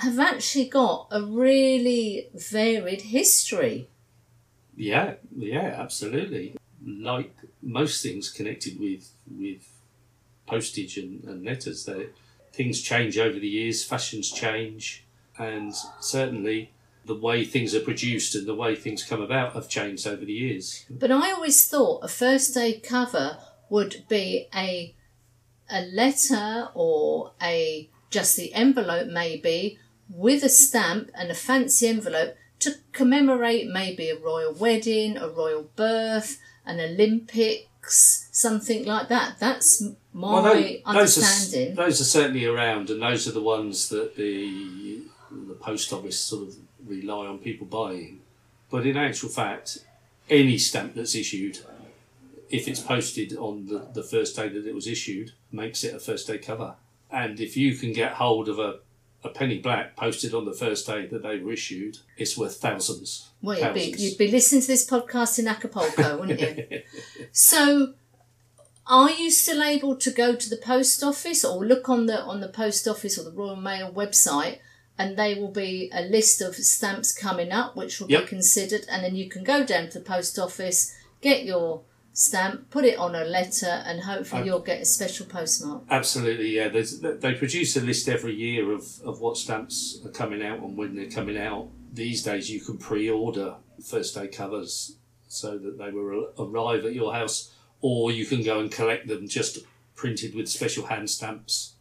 have 0.00 0.20
actually 0.20 0.68
got 0.68 1.08
a 1.10 1.22
really 1.22 2.28
varied 2.34 3.00
history. 3.00 3.88
Yeah, 4.76 5.14
yeah, 5.34 5.74
absolutely. 5.78 6.56
Like 6.84 7.34
most 7.62 8.02
things 8.02 8.30
connected 8.30 8.78
with 8.78 9.10
with 9.30 9.68
postage 10.46 10.98
and, 10.98 11.22
and 11.24 11.44
letters, 11.44 11.84
that 11.84 12.12
things 12.52 12.82
change 12.82 13.18
over 13.18 13.38
the 13.38 13.48
years, 13.48 13.84
fashions 13.84 14.30
change, 14.30 15.04
and 15.38 15.74
certainly 16.00 16.72
the 17.04 17.14
way 17.14 17.44
things 17.44 17.74
are 17.74 17.80
produced 17.80 18.34
and 18.34 18.46
the 18.46 18.54
way 18.54 18.76
things 18.76 19.02
come 19.02 19.20
about 19.20 19.54
have 19.54 19.68
changed 19.68 20.06
over 20.06 20.24
the 20.24 20.32
years. 20.32 20.84
But 20.88 21.10
I 21.10 21.32
always 21.32 21.68
thought 21.68 22.04
a 22.04 22.08
first 22.08 22.54
day 22.54 22.74
cover 22.74 23.38
would 23.70 24.04
be 24.08 24.48
a 24.54 24.94
a 25.70 25.82
letter 25.82 26.68
or 26.74 27.32
a 27.42 27.88
just 28.10 28.36
the 28.36 28.52
envelope 28.52 29.08
maybe 29.08 29.78
with 30.10 30.44
a 30.44 30.48
stamp 30.48 31.10
and 31.14 31.30
a 31.30 31.34
fancy 31.34 31.88
envelope 31.88 32.36
to 32.58 32.74
commemorate 32.92 33.66
maybe 33.66 34.10
a 34.10 34.18
royal 34.18 34.52
wedding, 34.52 35.16
a 35.16 35.28
royal 35.28 35.64
birth, 35.74 36.38
an 36.64 36.80
Olympics, 36.80 38.28
something 38.32 38.84
like 38.84 39.08
that. 39.08 39.38
That's 39.38 39.82
my 40.12 40.32
well, 40.32 40.42
those, 40.42 40.76
understanding. 40.84 41.74
Those 41.74 41.84
are, 41.84 41.86
those 41.86 42.00
are 42.00 42.04
certainly 42.04 42.46
around, 42.46 42.90
and 42.90 43.02
those 43.02 43.26
are 43.28 43.32
the 43.32 43.42
ones 43.42 43.88
that 43.88 44.16
the 44.16 45.02
the 45.30 45.54
post 45.54 45.92
office 45.92 46.18
sort 46.18 46.48
of 46.48 46.56
rely 46.86 47.26
on 47.26 47.38
people 47.38 47.66
buying. 47.66 48.20
But 48.70 48.86
in 48.86 48.96
actual 48.96 49.28
fact, 49.28 49.78
any 50.28 50.58
stamp 50.58 50.94
that's 50.94 51.14
issued 51.14 51.58
if 52.52 52.68
it's 52.68 52.80
posted 52.80 53.34
on 53.36 53.66
the, 53.66 53.88
the 53.94 54.02
first 54.02 54.36
day 54.36 54.48
that 54.48 54.66
it 54.66 54.74
was 54.74 54.86
issued, 54.86 55.32
makes 55.50 55.82
it 55.82 55.94
a 55.94 55.98
first 55.98 56.26
day 56.26 56.36
cover. 56.36 56.74
And 57.10 57.40
if 57.40 57.56
you 57.56 57.74
can 57.74 57.94
get 57.94 58.12
hold 58.12 58.48
of 58.48 58.58
a, 58.58 58.80
a 59.24 59.28
penny 59.28 59.58
black 59.58 59.96
posted 59.96 60.34
on 60.34 60.44
the 60.44 60.52
first 60.52 60.86
day 60.86 61.06
that 61.06 61.22
they 61.22 61.38
were 61.38 61.52
issued, 61.52 61.98
it's 62.16 62.36
worth 62.36 62.56
thousands. 62.56 63.28
Well, 63.40 63.58
you'd 63.58 63.74
be, 63.74 63.94
you'd 63.98 64.18
be 64.18 64.30
listening 64.30 64.62
to 64.62 64.66
this 64.66 64.88
podcast 64.88 65.38
in 65.38 65.46
Acapulco, 65.46 66.18
wouldn't 66.18 66.40
you? 66.40 66.82
so, 67.32 67.94
are 68.86 69.10
you 69.10 69.30
still 69.30 69.62
able 69.62 69.96
to 69.96 70.10
go 70.10 70.34
to 70.34 70.50
the 70.50 70.56
post 70.56 71.02
office 71.02 71.44
or 71.44 71.64
look 71.64 71.88
on 71.88 72.06
the 72.06 72.20
on 72.20 72.40
the 72.40 72.48
post 72.48 72.88
office 72.88 73.18
or 73.18 73.24
the 73.24 73.30
Royal 73.30 73.56
Mail 73.56 73.92
website, 73.92 74.58
and 74.98 75.16
they 75.16 75.34
will 75.34 75.52
be 75.52 75.90
a 75.94 76.02
list 76.02 76.40
of 76.40 76.56
stamps 76.56 77.12
coming 77.12 77.52
up, 77.52 77.76
which 77.76 78.00
will 78.00 78.08
be 78.08 78.20
considered, 78.26 78.82
and 78.90 79.04
then 79.04 79.14
you 79.14 79.28
can 79.28 79.44
go 79.44 79.64
down 79.64 79.88
to 79.88 79.98
the 79.98 80.04
post 80.04 80.38
office, 80.38 80.94
get 81.20 81.44
your 81.44 81.82
stamp, 82.12 82.70
put 82.70 82.84
it 82.84 82.98
on 82.98 83.14
a 83.14 83.24
letter, 83.24 83.82
and 83.86 84.00
hopefully 84.00 84.46
you'll 84.46 84.60
get 84.60 84.82
a 84.82 84.84
special 84.84 85.26
postmark. 85.26 85.82
Absolutely, 85.90 86.50
yeah. 86.50 86.68
There's, 86.68 87.00
they 87.00 87.34
produce 87.34 87.76
a 87.76 87.80
list 87.80 88.08
every 88.08 88.34
year 88.34 88.72
of, 88.72 89.00
of 89.02 89.20
what 89.20 89.36
stamps 89.36 90.00
are 90.04 90.10
coming 90.10 90.42
out 90.42 90.58
and 90.58 90.76
when 90.76 90.94
they're 90.94 91.10
coming 91.10 91.38
out. 91.38 91.68
These 91.92 92.22
days, 92.22 92.50
you 92.50 92.60
can 92.60 92.78
pre 92.78 93.08
order 93.10 93.56
first 93.84 94.14
day 94.14 94.28
covers 94.28 94.96
so 95.28 95.58
that 95.58 95.78
they 95.78 95.90
will 95.90 96.28
arrive 96.38 96.84
at 96.84 96.94
your 96.94 97.14
house, 97.14 97.52
or 97.80 98.12
you 98.12 98.26
can 98.26 98.42
go 98.42 98.60
and 98.60 98.70
collect 98.70 99.08
them 99.08 99.26
just 99.28 99.58
printed 99.94 100.34
with 100.34 100.48
special 100.48 100.86
hand 100.86 101.08
stamps. 101.08 101.74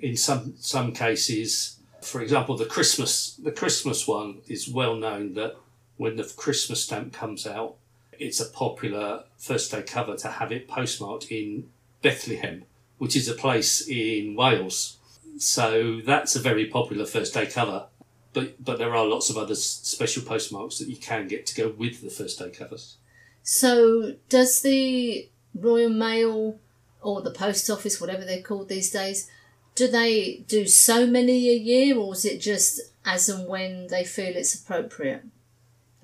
In 0.00 0.16
some, 0.16 0.54
some 0.58 0.92
cases, 0.92 1.78
for 2.00 2.20
example, 2.20 2.56
the 2.56 2.66
Christmas 2.66 3.34
the 3.36 3.52
Christmas 3.52 4.06
one 4.06 4.42
is 4.48 4.68
well 4.68 4.96
known 4.96 5.34
that 5.34 5.56
when 5.96 6.16
the 6.16 6.24
Christmas 6.36 6.82
stamp 6.82 7.12
comes 7.12 7.46
out, 7.46 7.76
it's 8.18 8.40
a 8.40 8.46
popular 8.46 9.24
first 9.36 9.70
day 9.70 9.82
cover 9.82 10.16
to 10.16 10.28
have 10.28 10.52
it 10.52 10.68
postmarked 10.68 11.30
in 11.30 11.68
Bethlehem 12.02 12.64
which 12.98 13.16
is 13.16 13.28
a 13.28 13.34
place 13.34 13.86
in 13.86 14.34
Wales. 14.34 14.98
So 15.38 16.00
that's 16.04 16.36
a 16.36 16.40
very 16.40 16.66
popular 16.66 17.06
first 17.06 17.34
day 17.34 17.46
cover. 17.46 17.86
But 18.32 18.64
but 18.64 18.78
there 18.78 18.94
are 18.94 19.04
lots 19.04 19.30
of 19.30 19.36
other 19.36 19.54
special 19.54 20.22
postmarks 20.22 20.78
that 20.78 20.88
you 20.88 20.96
can 20.96 21.28
get 21.28 21.46
to 21.46 21.54
go 21.54 21.68
with 21.68 22.00
the 22.02 22.10
first 22.10 22.38
day 22.38 22.50
covers. 22.50 22.96
So, 23.42 24.14
does 24.28 24.62
the 24.62 25.28
Royal 25.54 25.90
Mail 25.90 26.58
or 27.02 27.20
the 27.20 27.30
post 27.30 27.68
office, 27.68 28.00
whatever 28.00 28.24
they're 28.24 28.40
called 28.40 28.70
these 28.70 28.90
days, 28.90 29.30
do 29.74 29.86
they 29.86 30.44
do 30.48 30.66
so 30.66 31.06
many 31.06 31.50
a 31.50 31.54
year, 31.54 31.96
or 31.98 32.14
is 32.14 32.24
it 32.24 32.40
just 32.40 32.80
as 33.04 33.28
and 33.28 33.46
when 33.46 33.88
they 33.88 34.02
feel 34.02 34.34
it's 34.34 34.54
appropriate? 34.54 35.24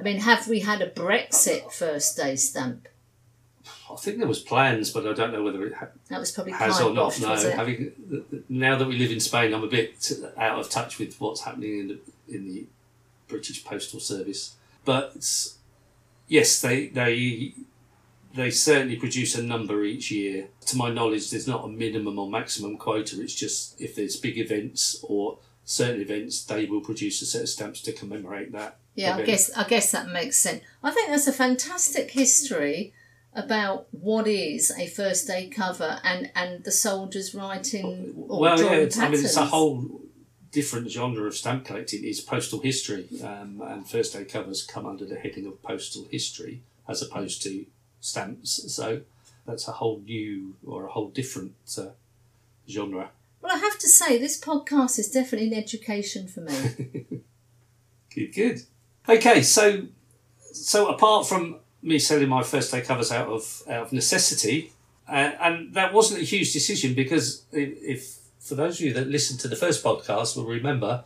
I 0.00 0.02
mean, 0.02 0.21
have 0.21 0.49
we 0.49 0.61
had 0.61 0.80
a 0.80 0.88
Brexit 0.88 1.71
first 1.71 2.16
day 2.16 2.35
stamp? 2.35 2.88
I 3.90 3.97
think 3.97 4.19
there 4.19 4.26
was 4.26 4.40
plans, 4.40 4.90
but 4.90 5.07
I 5.07 5.12
don't 5.12 5.33
know 5.33 5.42
whether 5.42 5.66
it 5.66 5.75
ha- 5.75 5.88
That 6.09 6.21
was 6.21 6.33
probably 6.33 6.52
has 6.54 6.80
or 6.80 6.95
not. 6.95 7.21
No, 7.21 7.35
having 7.50 7.92
now 8.49 8.78
that 8.78 8.88
we 8.88 8.97
live 8.97 9.11
in 9.11 9.21
Spain, 9.21 9.52
I'm 9.52 9.62
a 9.62 9.69
bit 9.69 10.11
out 10.38 10.59
of 10.59 10.71
touch 10.71 10.99
with 10.99 11.21
what's 11.21 11.42
happening 11.42 11.80
in 11.80 11.88
the 11.88 11.99
in 12.35 12.47
the 12.47 12.66
British 13.28 13.62
Postal 13.62 14.00
Service. 14.00 14.54
But 14.87 15.49
yes, 16.28 16.61
they 16.62 16.87
they 16.87 17.54
they 18.35 18.50
certainly 18.50 18.97
produce 18.97 19.35
a 19.35 19.42
number 19.42 19.85
each 19.85 20.11
year. 20.11 20.49
To 20.66 20.76
my 20.76 20.90
knowledge, 20.90 21.30
there's 21.30 21.49
not 21.49 21.64
a 21.64 21.69
minimum 21.69 22.19
or 22.19 22.30
maximum 22.30 22.78
quota. 22.78 23.21
It's 23.21 23.35
just 23.35 23.78
if 23.78 23.95
there's 23.97 24.16
big 24.16 24.38
events 24.38 24.99
or 25.02 25.38
certain 25.64 26.00
events, 26.00 26.42
they 26.45 26.64
will 26.64 26.80
produce 26.80 27.21
a 27.21 27.26
set 27.26 27.42
of 27.42 27.49
stamps 27.50 27.83
to 27.83 27.92
commemorate 27.92 28.52
that. 28.52 28.78
Yeah, 28.94 29.16
I 29.16 29.23
guess 29.23 29.50
I 29.56 29.64
guess 29.64 29.92
that 29.92 30.09
makes 30.09 30.37
sense. 30.37 30.62
I 30.82 30.90
think 30.90 31.09
that's 31.11 31.26
a 31.26 31.32
fantastic 31.32 32.11
history 32.11 32.92
about 33.32 33.87
what 33.92 34.26
is 34.26 34.73
a 34.76 34.87
first 34.88 35.26
day 35.26 35.49
cover 35.49 36.00
and 36.02 36.30
and 36.35 36.64
the 36.64 36.73
soldiers 36.73 37.35
writing 37.35 38.14
or 38.28 38.40
well, 38.40 38.59
yeah, 38.59 38.62
drawing 38.64 38.80
it's, 38.82 38.99
I 38.99 39.09
mean, 39.09 39.25
it's 39.25 39.37
a 39.37 39.47
whole 39.47 40.00
different 40.50 40.90
genre 40.90 41.25
of 41.26 41.35
stamp 41.35 41.64
collecting. 41.64 42.04
Is 42.04 42.20
postal 42.20 42.61
history, 42.61 43.06
um, 43.23 43.62
and 43.64 43.88
first 43.88 44.12
day 44.12 44.25
covers 44.25 44.64
come 44.64 44.87
under 44.87 45.04
the 45.04 45.16
heading 45.16 45.47
of 45.47 45.62
postal 45.62 46.06
history 46.11 46.62
as 46.88 47.00
opposed 47.00 47.42
to 47.44 47.66
stamps. 48.00 48.73
So 48.75 49.02
that's 49.47 49.68
a 49.68 49.73
whole 49.73 50.00
new 50.04 50.56
or 50.66 50.87
a 50.87 50.90
whole 50.90 51.09
different 51.09 51.54
uh, 51.78 51.90
genre. 52.68 53.11
Well, 53.40 53.56
I 53.56 53.59
have 53.59 53.78
to 53.78 53.88
say, 53.88 54.18
this 54.18 54.38
podcast 54.38 54.99
is 54.99 55.11
definitely 55.11 55.49
an 55.49 55.54
education 55.54 56.28
for 56.28 56.40
me. 56.40 57.23
Good, 58.14 58.35
good. 58.35 58.62
Okay, 59.11 59.43
so 59.43 59.88
so 60.52 60.88
apart 60.88 61.26
from 61.26 61.57
me 61.83 61.99
selling 61.99 62.29
my 62.29 62.45
first 62.45 62.71
day 62.71 62.81
covers 62.81 63.11
out 63.11 63.26
of 63.26 63.62
out 63.69 63.87
of 63.87 63.93
necessity, 63.93 64.73
uh, 65.09 65.33
and 65.40 65.75
that 65.75 65.93
wasn't 65.93 66.21
a 66.21 66.25
huge 66.25 66.52
decision 66.52 66.95
because 66.95 67.43
if, 67.50 68.19
for 68.38 68.55
those 68.55 68.79
of 68.79 68.87
you 68.87 68.93
that 68.93 69.09
listened 69.09 69.40
to 69.40 69.49
the 69.49 69.57
first 69.57 69.83
podcast 69.83 70.37
will 70.37 70.45
remember 70.47 71.05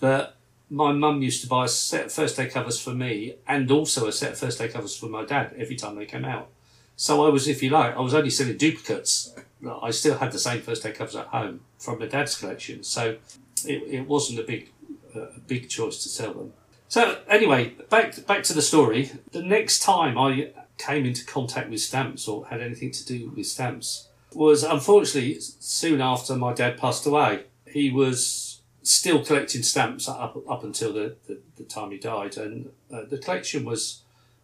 that 0.00 0.34
my 0.70 0.92
mum 0.92 1.20
used 1.20 1.42
to 1.42 1.46
buy 1.46 1.66
a 1.66 1.68
set 1.68 2.06
of 2.06 2.12
first 2.12 2.38
day 2.38 2.46
covers 2.46 2.80
for 2.80 2.94
me 2.94 3.34
and 3.46 3.70
also 3.70 4.06
a 4.06 4.12
set 4.12 4.32
of 4.32 4.38
first 4.38 4.58
day 4.58 4.68
covers 4.68 4.96
for 4.96 5.10
my 5.10 5.22
dad 5.22 5.54
every 5.58 5.76
time 5.76 5.96
they 5.96 6.06
came 6.06 6.24
out. 6.24 6.48
So 6.96 7.22
I 7.26 7.28
was, 7.28 7.48
if 7.48 7.62
you 7.62 7.68
like, 7.68 7.94
I 7.94 8.00
was 8.00 8.14
only 8.14 8.30
selling 8.30 8.56
duplicates. 8.56 9.34
I 9.82 9.90
still 9.90 10.16
had 10.16 10.32
the 10.32 10.38
same 10.38 10.62
first 10.62 10.82
day 10.84 10.92
covers 10.92 11.16
at 11.16 11.26
home 11.26 11.60
from 11.78 11.98
my 11.98 12.06
dad's 12.06 12.34
collection, 12.34 12.82
so 12.82 13.18
it, 13.66 13.82
it 13.98 14.08
wasn't 14.08 14.38
a 14.38 14.42
big 14.42 14.70
a 15.14 15.40
big 15.46 15.68
choice 15.68 16.02
to 16.02 16.08
sell 16.08 16.32
them. 16.32 16.54
So 16.92 17.16
anyway, 17.26 17.72
back 17.88 18.26
back 18.26 18.42
to 18.42 18.52
the 18.52 18.60
story. 18.60 19.12
The 19.30 19.42
next 19.42 19.78
time 19.78 20.18
I 20.18 20.50
came 20.76 21.06
into 21.06 21.24
contact 21.24 21.70
with 21.70 21.80
stamps 21.80 22.28
or 22.28 22.44
had 22.48 22.60
anything 22.60 22.90
to 22.90 23.06
do 23.06 23.32
with 23.34 23.46
stamps 23.46 24.08
was 24.34 24.62
unfortunately 24.62 25.38
soon 25.40 26.02
after 26.02 26.36
my 26.36 26.52
dad 26.52 26.76
passed 26.76 27.06
away. 27.06 27.44
He 27.66 27.90
was 27.90 28.60
still 28.82 29.24
collecting 29.24 29.62
stamps 29.62 30.06
up 30.06 30.36
up 30.46 30.64
until 30.64 30.92
the, 30.92 31.16
the, 31.28 31.40
the 31.56 31.64
time 31.64 31.92
he 31.92 31.96
died, 31.96 32.36
and 32.36 32.70
uh, 32.92 33.04
the 33.08 33.16
collection 33.16 33.64
was 33.64 34.02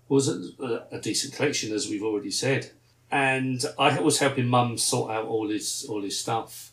was 0.08 0.26
a, 0.58 0.86
a 0.90 1.00
decent 1.02 1.34
collection, 1.34 1.70
as 1.74 1.90
we've 1.90 2.02
already 2.02 2.30
said. 2.30 2.70
And 3.10 3.62
I 3.78 4.00
was 4.00 4.20
helping 4.20 4.46
Mum 4.46 4.78
sort 4.78 5.10
out 5.10 5.26
all 5.26 5.50
his 5.50 5.84
all 5.86 6.00
his 6.00 6.18
stuff. 6.18 6.72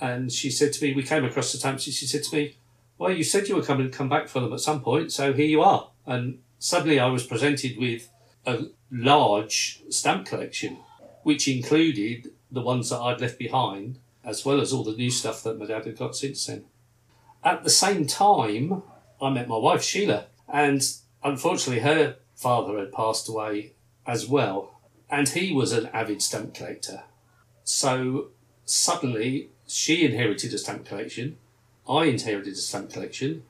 And 0.00 0.32
she 0.32 0.50
said 0.50 0.72
to 0.72 0.84
me, 0.84 0.92
we 0.92 1.04
came 1.04 1.24
across 1.24 1.52
the 1.52 1.58
stamps. 1.58 1.86
and 1.86 1.94
She 1.94 2.06
said 2.06 2.24
to 2.24 2.34
me, 2.34 2.56
well, 3.02 3.10
you 3.10 3.24
said 3.24 3.48
you 3.48 3.56
were 3.56 3.62
coming 3.62 3.90
to 3.90 3.96
come 3.96 4.08
back 4.08 4.28
for 4.28 4.38
them 4.38 4.52
at 4.52 4.60
some 4.60 4.80
point, 4.80 5.10
so 5.10 5.32
here 5.32 5.46
you 5.46 5.60
are. 5.60 5.90
And 6.06 6.38
suddenly 6.60 7.00
I 7.00 7.08
was 7.08 7.26
presented 7.26 7.76
with 7.76 8.08
a 8.46 8.66
large 8.92 9.82
stamp 9.90 10.24
collection, 10.24 10.78
which 11.24 11.48
included 11.48 12.30
the 12.48 12.60
ones 12.60 12.90
that 12.90 13.00
I'd 13.00 13.20
left 13.20 13.40
behind, 13.40 13.98
as 14.24 14.44
well 14.44 14.60
as 14.60 14.72
all 14.72 14.84
the 14.84 14.94
new 14.94 15.10
stuff 15.10 15.42
that 15.42 15.58
my 15.58 15.66
dad 15.66 15.84
had 15.84 15.98
got 15.98 16.14
since 16.14 16.46
then. 16.46 16.66
At 17.42 17.64
the 17.64 17.70
same 17.70 18.06
time, 18.06 18.84
I 19.20 19.30
met 19.30 19.48
my 19.48 19.58
wife, 19.58 19.82
Sheila, 19.82 20.26
and 20.48 20.80
unfortunately, 21.24 21.82
her 21.82 22.18
father 22.36 22.78
had 22.78 22.92
passed 22.92 23.28
away 23.28 23.72
as 24.06 24.28
well, 24.28 24.78
and 25.10 25.28
he 25.28 25.52
was 25.52 25.72
an 25.72 25.86
avid 25.92 26.22
stamp 26.22 26.54
collector. 26.54 27.02
So 27.64 28.28
suddenly, 28.64 29.50
she 29.66 30.04
inherited 30.04 30.54
a 30.54 30.58
stamp 30.58 30.84
collection. 30.84 31.38
I 31.92 32.04
inherited 32.04 32.54
a 32.54 32.56
stamp 32.56 32.90
collection 32.90 33.42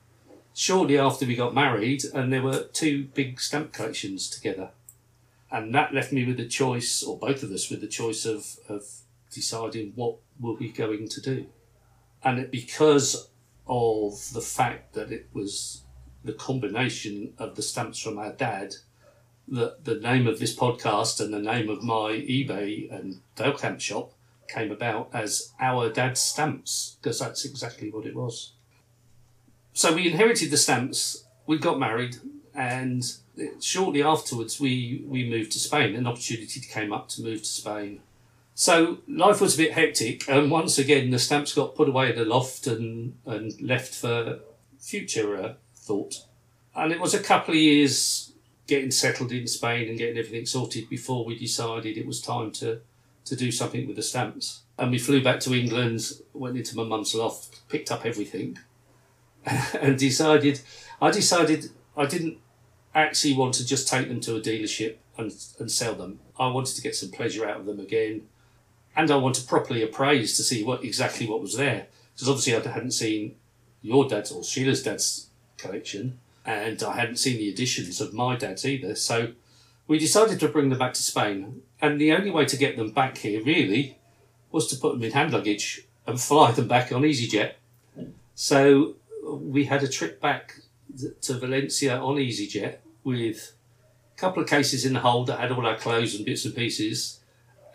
shortly 0.53 0.99
after 0.99 1.25
we 1.25 1.37
got 1.37 1.55
married, 1.55 2.03
and 2.13 2.33
there 2.33 2.43
were 2.43 2.65
two 2.65 3.05
big 3.15 3.41
stamp 3.41 3.73
collections 3.73 4.29
together. 4.29 4.71
And 5.51 5.73
that 5.75 5.95
left 5.95 6.13
me 6.13 6.25
with 6.25 6.39
the 6.39 6.49
choice, 6.49 7.05
or 7.05 7.17
both 7.17 7.45
of 7.45 7.53
us 7.53 7.71
with 7.71 7.81
the 7.81 7.87
choice 7.87 8.25
of, 8.27 8.57
of 8.69 8.83
deciding 9.31 9.93
what 9.95 10.17
we 10.41 10.51
were 10.51 10.59
we 10.59 10.73
going 10.73 11.09
to 11.09 11.21
do. 11.21 11.47
And 12.25 12.41
it, 12.41 12.51
because 12.51 13.29
of 13.69 14.33
the 14.33 14.41
fact 14.41 14.95
that 14.95 15.13
it 15.13 15.29
was 15.33 15.83
the 16.25 16.33
combination 16.33 17.35
of 17.39 17.55
the 17.55 17.63
stamps 17.63 18.01
from 18.01 18.19
our 18.19 18.33
dad, 18.33 18.75
that 19.47 19.85
the 19.85 19.97
name 19.97 20.27
of 20.27 20.41
this 20.41 20.57
podcast 20.57 21.21
and 21.21 21.33
the 21.33 21.39
name 21.39 21.69
of 21.69 21.85
my 21.85 22.13
eBay 22.13 22.93
and 22.93 23.21
Delcamp 23.37 23.81
shop 23.81 24.13
came 24.53 24.71
about 24.71 25.11
as 25.13 25.53
Our 25.61 25.91
Dad's 25.91 26.21
Stamps, 26.21 26.97
because 27.01 27.19
that's 27.19 27.45
exactly 27.45 27.91
what 27.91 28.07
it 28.07 28.15
was. 28.15 28.53
So 29.73 29.95
we 29.95 30.11
inherited 30.11 30.51
the 30.51 30.57
stamps, 30.57 31.25
we 31.47 31.59
got 31.59 31.79
married, 31.79 32.17
and 32.55 33.03
shortly 33.61 34.03
afterwards 34.03 34.61
we, 34.61 35.03
we 35.07 35.29
moved 35.29 35.53
to 35.53 35.59
Spain. 35.59 35.97
An 35.97 36.07
opportunity 36.07 36.61
came 36.61 36.93
up 36.93 37.09
to 37.11 37.23
move 37.23 37.41
to 37.41 37.49
Spain. 37.49 38.01
So 38.55 38.99
life 39.09 39.41
was 39.41 39.55
a 39.55 39.59
bit 39.59 39.73
hectic, 39.73 40.29
and 40.29 40.51
once 40.51 40.79
again 40.79 41.11
the 41.11 41.19
stamps 41.19 41.55
got 41.55 41.75
put 41.75 41.89
away 41.89 42.11
in 42.11 42.19
the 42.19 42.25
loft 42.25 42.67
and, 42.67 43.15
and 43.25 43.59
left 43.61 43.95
for 43.95 44.41
future 44.79 45.37
uh, 45.43 45.55
thought. 45.75 46.27
And 46.75 46.93
it 46.93 47.01
was 47.01 47.15
a 47.15 47.23
couple 47.23 47.55
of 47.55 47.61
years 47.61 48.33
getting 48.67 48.91
settled 48.91 49.33
in 49.33 49.47
Spain 49.47 49.89
and 49.89 49.99
getting 49.99 50.19
everything 50.19 50.47
sorted 50.47 50.89
before 50.89 51.25
we 51.25 51.39
decided 51.39 51.97
it 51.97 52.07
was 52.07 52.21
time 52.21 52.51
to, 52.53 52.81
to 53.25 53.37
do 53.37 53.53
something 53.53 53.87
with 53.87 53.97
the 53.97 54.03
stamps. 54.03 54.63
And 54.79 54.91
we 54.91 54.99
flew 54.99 55.23
back 55.23 55.41
to 55.41 55.55
England, 55.55 56.13
went 56.33 56.57
into 56.57 56.77
my 56.77 56.85
mum's 56.85 57.15
loft, 57.15 57.69
picked 57.69 57.93
up 57.93 58.05
everything, 58.05 58.59
and 59.45 59.99
decided 59.99 60.61
I 61.01 61.11
decided 61.11 61.71
I 61.97 62.07
didn't 62.07 62.39
actually 62.95 63.35
want 63.35 63.55
to 63.55 63.67
just 63.67 63.89
take 63.89 64.09
them 64.09 64.21
to 64.21 64.37
a 64.37 64.41
dealership 64.41 64.97
and, 65.17 65.33
and 65.59 65.71
sell 65.71 65.95
them. 65.95 66.21
I 66.39 66.49
wanted 66.49 66.77
to 66.77 66.83
get 66.83 66.97
some 66.97 67.11
pleasure 67.11 67.49
out 67.49 67.61
of 67.61 67.67
them 67.67 67.81
again, 67.81 68.29
and 68.97 69.11
I 69.11 69.17
wanted 69.17 69.47
properly 69.47 69.83
appraise 69.83 70.37
to 70.37 70.43
see 70.43 70.65
what 70.65 70.85
exactly 70.85 71.27
what 71.27 71.41
was 71.41 71.57
there 71.57 71.87
because 72.15 72.29
obviously 72.29 72.55
I 72.55 72.73
hadn't 72.73 72.93
seen 72.93 73.37
your 73.81 74.09
dad's 74.09 74.31
or 74.31 74.45
Sheila's 74.45 74.83
dad's 74.83 75.29
collection, 75.57 76.19
and 76.45 76.83
I 76.83 76.97
hadn't 76.97 77.17
seen 77.17 77.39
the 77.39 77.49
editions 77.49 78.01
of 78.01 78.13
my 78.13 78.37
dad's 78.37 78.65
either. 78.65 78.95
So 78.95 79.33
we 79.87 79.99
decided 79.99 80.41
to 80.41 80.49
bring 80.49 80.69
them 80.69 80.79
back 80.79 80.95
to 80.95 81.03
Spain, 81.03 81.63
and 81.83 82.01
the 82.01 82.13
only 82.13 82.31
way 82.31 82.45
to 82.45 82.57
get 82.57 82.77
them 82.77 82.93
back 82.93 83.19
here 83.19 83.43
really 83.43 83.99
was 84.53 84.69
to 84.69 84.77
put 84.77 84.93
them 84.93 85.03
in 85.03 85.11
hand 85.11 85.33
luggage 85.33 85.83
and 86.07 86.21
fly 86.21 86.53
them 86.53 86.69
back 86.69 86.93
on 86.93 87.03
EasyJet. 87.03 87.55
So 88.37 88.95
we 89.25 89.65
had 89.65 89.83
a 89.83 89.89
trip 89.89 90.21
back 90.21 90.55
to 91.23 91.39
Valencia 91.39 91.99
on 91.99 92.17
EasyJet 92.17 92.77
with 93.03 93.53
a 94.17 94.21
couple 94.21 94.43
of 94.43 94.49
cases 94.49 94.87
in 94.87 94.93
the 94.93 95.01
hold 95.01 95.27
that 95.27 95.41
had 95.41 95.51
all 95.51 95.67
our 95.67 95.77
clothes 95.77 96.15
and 96.15 96.25
bits 96.25 96.45
and 96.45 96.55
pieces, 96.55 97.19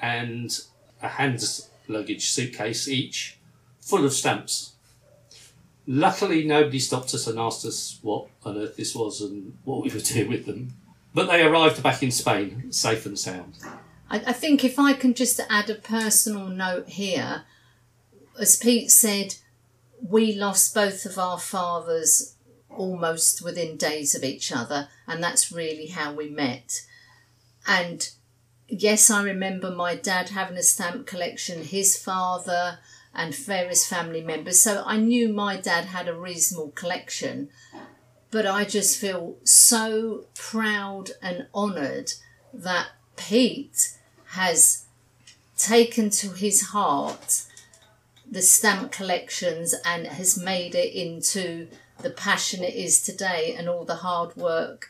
and 0.01 0.57
a 1.01 1.07
hand 1.09 1.43
luggage 1.87 2.29
suitcase 2.29 2.87
each 2.87 3.37
full 3.81 4.05
of 4.05 4.13
stamps. 4.13 4.73
Luckily, 5.85 6.45
nobody 6.45 6.79
stopped 6.79 7.13
us 7.13 7.27
and 7.27 7.39
asked 7.39 7.65
us 7.65 7.99
what 8.01 8.27
on 8.43 8.57
earth 8.57 8.77
this 8.77 8.93
was 8.95 9.21
and 9.21 9.57
what 9.65 9.83
we 9.83 9.89
were 9.89 9.99
doing 10.13 10.29
with 10.29 10.45
them. 10.45 10.73
But 11.13 11.27
they 11.27 11.43
arrived 11.43 11.81
back 11.81 12.03
in 12.03 12.11
Spain, 12.11 12.71
safe 12.71 13.05
and 13.05 13.17
sound. 13.17 13.55
I, 14.09 14.17
I 14.27 14.33
think 14.33 14.63
if 14.63 14.79
I 14.79 14.93
can 14.93 15.13
just 15.13 15.39
add 15.49 15.69
a 15.69 15.75
personal 15.75 16.47
note 16.47 16.89
here, 16.89 17.43
as 18.39 18.55
Pete 18.55 18.91
said, 18.91 19.35
we 20.01 20.33
lost 20.33 20.73
both 20.73 21.05
of 21.05 21.17
our 21.17 21.39
fathers 21.39 22.35
almost 22.69 23.41
within 23.41 23.77
days 23.77 24.13
of 24.13 24.23
each 24.23 24.51
other, 24.51 24.89
and 25.07 25.23
that's 25.23 25.51
really 25.51 25.87
how 25.87 26.13
we 26.13 26.29
met. 26.29 26.85
And 27.65 28.09
yes, 28.67 29.09
I 29.09 29.23
remember 29.23 29.71
my 29.71 29.95
dad 29.95 30.29
having 30.29 30.57
a 30.57 30.63
stamp 30.63 31.07
collection, 31.07 31.63
his 31.63 31.97
father, 31.97 32.79
and 33.13 33.35
various 33.35 33.87
family 33.87 34.21
members. 34.21 34.59
So 34.59 34.83
I 34.85 34.97
knew 34.97 35.29
my 35.33 35.57
dad 35.57 35.85
had 35.85 36.07
a 36.07 36.13
reasonable 36.13 36.69
collection, 36.71 37.49
but 38.29 38.45
I 38.45 38.63
just 38.63 38.99
feel 38.99 39.37
so 39.43 40.25
proud 40.35 41.11
and 41.21 41.47
honoured 41.55 42.13
that 42.53 42.89
Pete 43.15 43.96
has 44.37 44.85
taken 45.57 46.11
to 46.11 46.29
his 46.29 46.67
heart 46.67 47.43
the 48.29 48.41
stamp 48.41 48.91
collections 48.91 49.73
and 49.83 50.05
has 50.05 50.37
made 50.37 50.75
it 50.75 50.93
into 50.93 51.67
the 52.03 52.11
passion 52.11 52.63
it 52.63 52.75
is 52.75 53.01
today 53.01 53.55
and 53.57 53.67
all 53.67 53.83
the 53.83 53.95
hard 53.95 54.35
work 54.35 54.89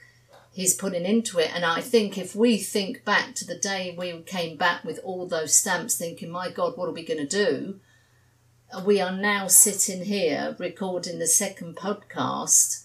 he's 0.51 0.73
putting 0.73 1.05
into 1.05 1.39
it. 1.39 1.49
And 1.55 1.63
I 1.63 1.79
think 1.79 2.17
if 2.17 2.35
we 2.35 2.57
think 2.57 3.05
back 3.05 3.35
to 3.35 3.45
the 3.45 3.57
day 3.57 3.95
we 3.97 4.21
came 4.23 4.57
back 4.57 4.83
with 4.83 4.99
all 5.03 5.25
those 5.25 5.53
stamps, 5.53 5.95
thinking, 5.95 6.29
my 6.29 6.49
God, 6.49 6.73
what 6.75 6.89
are 6.89 6.93
we 6.93 7.05
going 7.05 7.25
to 7.25 7.45
do? 7.45 7.79
We 8.85 8.99
are 8.99 9.15
now 9.15 9.47
sitting 9.47 10.03
here 10.03 10.57
recording 10.59 11.19
the 11.19 11.27
second 11.27 11.77
podcast 11.77 12.83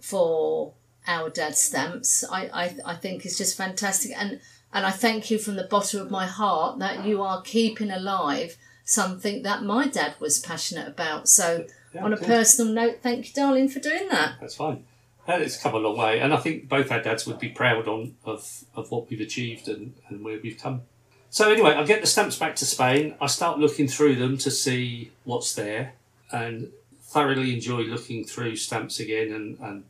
for 0.00 0.72
our 1.06 1.30
dad's 1.30 1.60
stamps. 1.60 2.24
I, 2.28 2.48
I, 2.52 2.76
I 2.92 2.94
think 2.96 3.24
it's 3.24 3.38
just 3.38 3.56
fantastic. 3.56 4.10
And, 4.16 4.40
and 4.76 4.84
I 4.84 4.90
thank 4.90 5.30
you 5.30 5.38
from 5.38 5.56
the 5.56 5.64
bottom 5.64 6.02
of 6.02 6.10
my 6.10 6.26
heart 6.26 6.80
that 6.80 7.06
you 7.06 7.22
are 7.22 7.40
keeping 7.40 7.90
alive 7.90 8.58
something 8.84 9.42
that 9.42 9.62
my 9.62 9.88
dad 9.88 10.14
was 10.20 10.38
passionate 10.38 10.86
about. 10.86 11.30
So, 11.30 11.64
Yeah, 11.94 12.04
on 12.04 12.12
a 12.12 12.18
personal 12.18 12.74
note, 12.74 12.98
thank 13.02 13.26
you, 13.26 13.32
darling, 13.32 13.70
for 13.70 13.80
doing 13.80 14.10
that. 14.10 14.34
That's 14.38 14.54
fine. 14.54 14.84
And 15.26 15.42
it's 15.42 15.56
come 15.56 15.74
a 15.74 15.78
long 15.78 15.96
way, 15.96 16.20
and 16.20 16.34
I 16.34 16.36
think 16.36 16.68
both 16.68 16.92
our 16.92 17.00
dads 17.00 17.26
would 17.26 17.38
be 17.38 17.48
proud 17.48 17.88
on 17.88 18.16
of, 18.26 18.64
of 18.74 18.90
what 18.90 19.08
we've 19.08 19.20
achieved 19.20 19.66
and, 19.66 19.94
and 20.08 20.22
where 20.22 20.38
we've 20.42 20.58
come. 20.58 20.82
So 21.30 21.50
anyway, 21.50 21.70
I 21.70 21.82
get 21.84 22.02
the 22.02 22.06
stamps 22.06 22.38
back 22.38 22.54
to 22.56 22.66
Spain. 22.66 23.14
I 23.18 23.28
start 23.28 23.58
looking 23.58 23.88
through 23.88 24.16
them 24.16 24.36
to 24.38 24.50
see 24.50 25.10
what's 25.24 25.54
there, 25.54 25.94
and 26.30 26.70
thoroughly 27.00 27.54
enjoy 27.54 27.80
looking 27.80 28.26
through 28.26 28.56
stamps 28.56 29.00
again, 29.00 29.32
and, 29.32 29.58
and, 29.58 29.84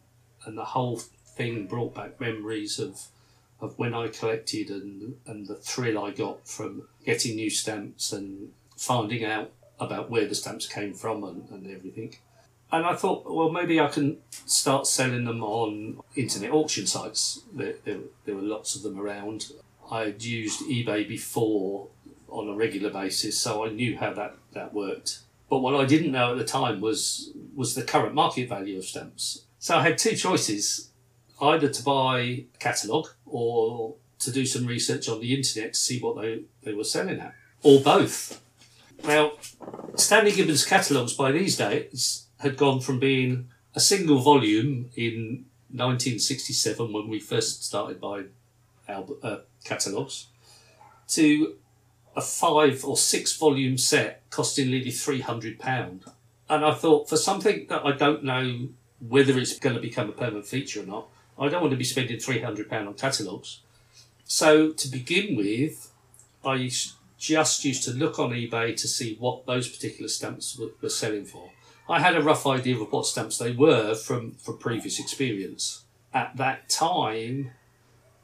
and 0.45 0.57
the 0.57 0.65
whole 0.65 0.99
thing 0.99 1.67
brought 1.67 1.93
back 1.93 2.21
memories 2.21 2.79
of 2.79 3.09
of 3.61 3.79
when 3.79 3.95
I 3.95 4.09
collected 4.09 4.71
and 4.71 5.17
and 5.27 5.47
the 5.47 5.55
thrill 5.55 6.03
I 6.05 6.11
got 6.11 6.47
from 6.47 6.89
getting 7.05 7.37
new 7.37 7.51
stamps 7.51 8.13
and 8.13 8.53
finding 8.77 9.25
out 9.25 9.51
about 9.79 10.11
where 10.11 10.27
the 10.27 10.35
stamps 10.35 10.67
came 10.67 10.93
from 10.93 11.25
and, 11.25 11.49
and 11.51 11.67
everything. 11.75 12.17
And 12.73 12.85
I 12.85 12.95
thought, 12.95 13.25
well, 13.33 13.51
maybe 13.51 13.79
I 13.79 13.87
can 13.89 14.19
start 14.31 14.87
selling 14.87 15.25
them 15.25 15.43
on 15.43 16.01
internet 16.17 16.51
auction 16.51 16.87
sites. 16.87 17.43
There, 17.53 17.75
there, 17.85 17.99
there 18.25 18.35
were 18.35 18.43
lots 18.43 18.75
of 18.75 18.83
them 18.83 18.99
around. 18.99 19.53
I 19.91 20.07
had 20.07 20.25
used 20.25 20.63
eBay 20.63 21.07
before 21.07 21.89
on 22.29 22.49
a 22.49 22.55
regular 22.55 22.91
basis, 22.91 23.39
so 23.39 23.65
I 23.65 23.71
knew 23.71 23.97
how 23.97 24.13
that, 24.15 24.37
that 24.53 24.75
worked. 24.75 25.21
But 25.49 25.61
what 25.61 25.77
I 25.77 25.85
didn't 25.85 26.11
know 26.11 26.33
at 26.33 26.39
the 26.39 26.45
time 26.45 26.81
was 26.81 27.31
was 27.55 27.75
the 27.75 27.83
current 27.83 28.15
market 28.15 28.49
value 28.49 28.79
of 28.79 28.85
stamps. 28.85 29.45
So 29.61 29.77
I 29.77 29.83
had 29.83 29.97
two 29.97 30.17
choices: 30.17 30.91
either 31.41 31.69
to 31.69 31.83
buy 31.83 32.21
a 32.21 32.47
catalogue 32.59 33.09
or 33.25 33.95
to 34.19 34.31
do 34.31 34.47
some 34.47 34.67
research 34.67 35.09
on 35.09 35.21
the 35.21 35.35
internet 35.35 35.75
to 35.75 35.79
see 35.79 36.01
what 36.01 36.21
they, 36.21 36.43
they 36.63 36.73
were 36.73 36.85
selling 36.85 37.21
at, 37.21 37.35
or 37.63 37.81
both. 37.81 38.41
Now, 39.05 39.33
Stanley 39.95 40.33
Gibbons 40.33 40.65
catalogues 40.65 41.13
by 41.13 41.33
these 41.33 41.57
days 41.57 42.27
had 42.41 42.57
gone 42.57 42.81
from 42.81 42.99
being 42.99 43.49
a 43.75 43.81
single 43.81 44.19
volume 44.19 44.91
in 44.97 45.45
1967 45.71 46.93
when 46.93 47.09
we 47.09 47.21
first 47.21 47.65
started 47.65 48.01
buying 48.01 48.31
album, 48.89 49.17
uh, 49.23 49.39
catalogues 49.65 50.29
to 51.09 51.57
a 52.15 52.21
five 52.23 52.85
or 52.85 52.97
six 52.97 53.37
volume 53.37 53.77
set 53.77 54.23
costing 54.31 54.71
nearly 54.71 54.91
£300. 54.91 56.13
And 56.49 56.65
I 56.65 56.73
thought, 56.73 57.09
for 57.09 57.17
something 57.17 57.67
that 57.69 57.85
I 57.85 57.93
don't 57.93 58.25
know 58.25 58.69
whether 59.07 59.39
it's 59.39 59.59
going 59.59 59.75
to 59.75 59.83
become 59.83 60.09
a 60.09 60.13
permanent 60.13 60.47
feature 60.47 60.83
or 60.83 60.87
not, 60.87 61.09
I 61.39 61.49
don't 61.49 61.61
want 61.61 61.73
to 61.73 61.77
be 61.77 61.85
spending 61.85 62.17
£300 62.17 62.73
on 62.87 62.95
catalogues. 62.95 63.61
So, 64.25 64.73
to 64.73 64.89
begin 64.89 65.37
with, 65.37 65.93
I 66.45 66.71
just 67.19 67.65
used 67.65 67.85
to 67.85 67.93
look 67.93 68.19
on 68.19 68.31
eBay 68.31 68.77
to 68.77 68.89
see 68.89 69.17
what 69.19 69.47
those 69.47 69.69
particular 69.69 70.09
stamps 70.09 70.59
were, 70.59 70.71
were 70.81 70.89
selling 70.89 71.25
for. 71.25 71.51
I 71.89 72.01
had 72.01 72.17
a 72.17 72.23
rough 72.23 72.47
idea 72.47 72.79
of 72.79 72.91
what 72.91 73.07
stamps 73.07 73.39
they 73.39 73.53
were 73.53 73.95
from, 73.95 74.33
from 74.33 74.59
previous 74.59 74.99
experience. 74.99 75.85
At 76.13 76.37
that 76.37 76.69
time, 76.69 77.53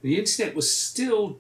the 0.03 0.19
internet 0.19 0.55
was 0.55 0.77
still, 0.77 1.39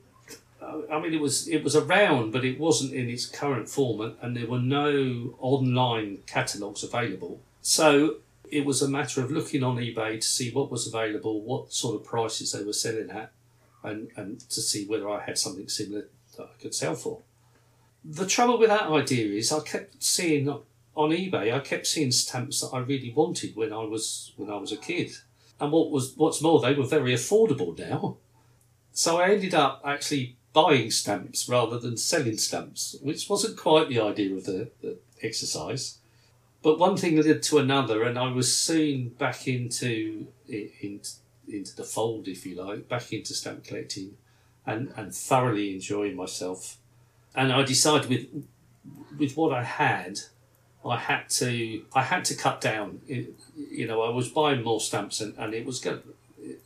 uh, 0.61 0.83
I 0.91 1.01
mean, 1.01 1.13
it 1.13 1.21
was 1.21 1.49
it 1.49 1.65
was 1.65 1.75
around, 1.75 2.31
but 2.33 2.45
it 2.45 2.61
wasn't 2.61 2.95
in 2.95 3.09
its 3.09 3.27
current 3.27 3.69
form, 3.69 4.01
and, 4.01 4.17
and 4.23 4.37
there 4.37 4.47
were 4.47 4.61
no 4.61 5.35
online 5.41 6.19
catalogues 6.27 6.85
available. 6.85 7.41
So 7.61 8.19
it 8.53 8.67
was 8.67 8.83
a 8.83 8.88
matter 8.88 9.23
of 9.23 9.31
looking 9.31 9.65
on 9.65 9.79
eBay 9.79 10.21
to 10.21 10.27
see 10.27 10.51
what 10.53 10.71
was 10.71 10.87
available, 10.87 11.41
what 11.41 11.73
sort 11.73 11.97
of 11.97 12.05
prices 12.05 12.53
they 12.53 12.62
were 12.62 12.75
selling 12.75 13.11
at, 13.11 13.33
and, 13.83 14.11
and 14.15 14.41
to 14.51 14.61
see 14.61 14.87
whether 14.87 15.09
I 15.09 15.25
had 15.25 15.38
something 15.38 15.69
similar 15.69 16.09
that 16.37 16.45
I 16.45 16.61
could 16.61 16.75
sell 16.75 16.95
for. 16.95 17.23
The 18.05 18.27
trouble 18.27 18.59
with 18.59 18.69
that 18.69 18.91
idea 18.91 19.27
is 19.38 19.51
I 19.51 19.61
kept 19.61 20.03
seeing 20.03 20.49
on 20.49 21.11
eBay, 21.11 21.55
I 21.55 21.61
kept 21.61 21.87
seeing 21.87 22.12
stamps 22.12 22.61
that 22.61 22.77
I 22.77 22.81
really 22.81 23.11
wanted 23.11 23.57
when 23.57 23.73
I 23.73 23.85
was 23.85 24.33
when 24.37 24.51
I 24.51 24.57
was 24.57 24.71
a 24.71 24.77
kid. 24.77 25.12
And 25.59 25.73
what 25.73 25.91
was 25.91 26.12
what's 26.17 26.43
more, 26.43 26.61
they 26.61 26.75
were 26.75 26.85
very 26.85 27.15
affordable 27.15 27.79
now. 27.79 28.19
So 28.93 29.19
I 29.19 29.31
ended 29.31 29.55
up 29.55 29.81
actually 29.85 30.37
buying 30.53 30.91
stamps 30.91 31.49
rather 31.49 31.79
than 31.79 31.97
selling 31.97 32.37
stamps, 32.37 32.97
which 33.01 33.31
wasn't 33.31 33.57
quite 33.57 33.88
the 33.88 34.01
idea 34.01 34.35
of 34.35 34.45
the, 34.45 34.71
the 34.83 34.99
exercise. 35.23 35.99
But 36.62 36.79
one 36.79 36.96
thing 36.96 37.20
led 37.20 37.42
to 37.42 37.59
another, 37.59 38.05
and 38.05 38.18
I 38.18 38.31
was 38.31 38.57
soon 38.57 39.09
back 39.11 39.48
into 39.48 40.29
in, 40.48 41.01
into 41.48 41.75
the 41.75 41.85
fold, 41.85 42.29
if 42.29 42.46
you 42.46 42.55
like, 42.62 42.88
back 42.88 43.12
into 43.12 43.35
stamp 43.35 43.64
collecting, 43.64 44.16
and, 44.64 44.92
and 44.96 45.14
thoroughly 45.14 45.75
enjoying 45.75 46.16
myself. 46.16 46.79
And 47.35 47.53
I 47.53 47.62
decided 47.62 48.09
with 48.09 48.27
with 49.18 49.37
what 49.37 49.53
I 49.53 49.64
had, 49.64 50.20
I 50.85 50.96
had 50.96 51.29
to 51.31 51.85
I 51.94 52.03
had 52.03 52.25
to 52.27 52.35
cut 52.35 52.61
down. 52.61 53.01
It, 53.09 53.35
you 53.57 53.87
know, 53.87 54.03
I 54.03 54.11
was 54.11 54.29
buying 54.29 54.62
more 54.62 54.81
stamps, 54.81 55.20
and, 55.20 55.37
and 55.38 55.55
it 55.55 55.66
was 55.66 55.81
going 55.81 56.03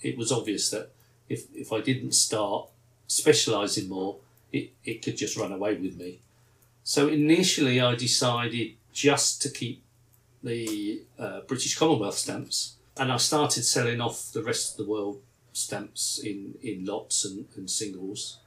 it 0.03 0.19
was 0.19 0.31
obvious 0.31 0.71
that 0.71 0.91
if 1.29 1.45
if 1.55 1.73
I 1.73 1.81
didn't 1.81 2.13
start 2.13 2.69
specialising 3.07 3.89
more, 3.89 4.17
it, 4.53 4.73
it 4.85 5.03
could 5.03 5.17
just 5.17 5.37
run 5.37 5.53
away 5.53 5.75
with 5.75 5.97
me. 5.97 6.21
So 6.85 7.09
initially, 7.09 7.81
I 7.81 7.95
decided 7.95 8.75
just 8.93 9.43
to 9.43 9.51
keep 9.51 9.83
the 10.47 11.03
uh, 11.19 11.41
British 11.41 11.77
Commonwealth 11.77 12.17
stamps, 12.17 12.77
and 12.97 13.13
I 13.13 13.17
started 13.19 13.65
selling 13.65 14.01
off 14.01 14.33
the 14.33 14.43
rest 14.43 14.73
of 14.73 14.85
the 14.85 14.91
world 14.91 15.21
stamps 15.53 16.19
in, 16.19 16.55
in 16.63 16.85
lots 16.85 17.25
and, 17.25 17.47
and 17.57 17.71
singles. 17.71 18.39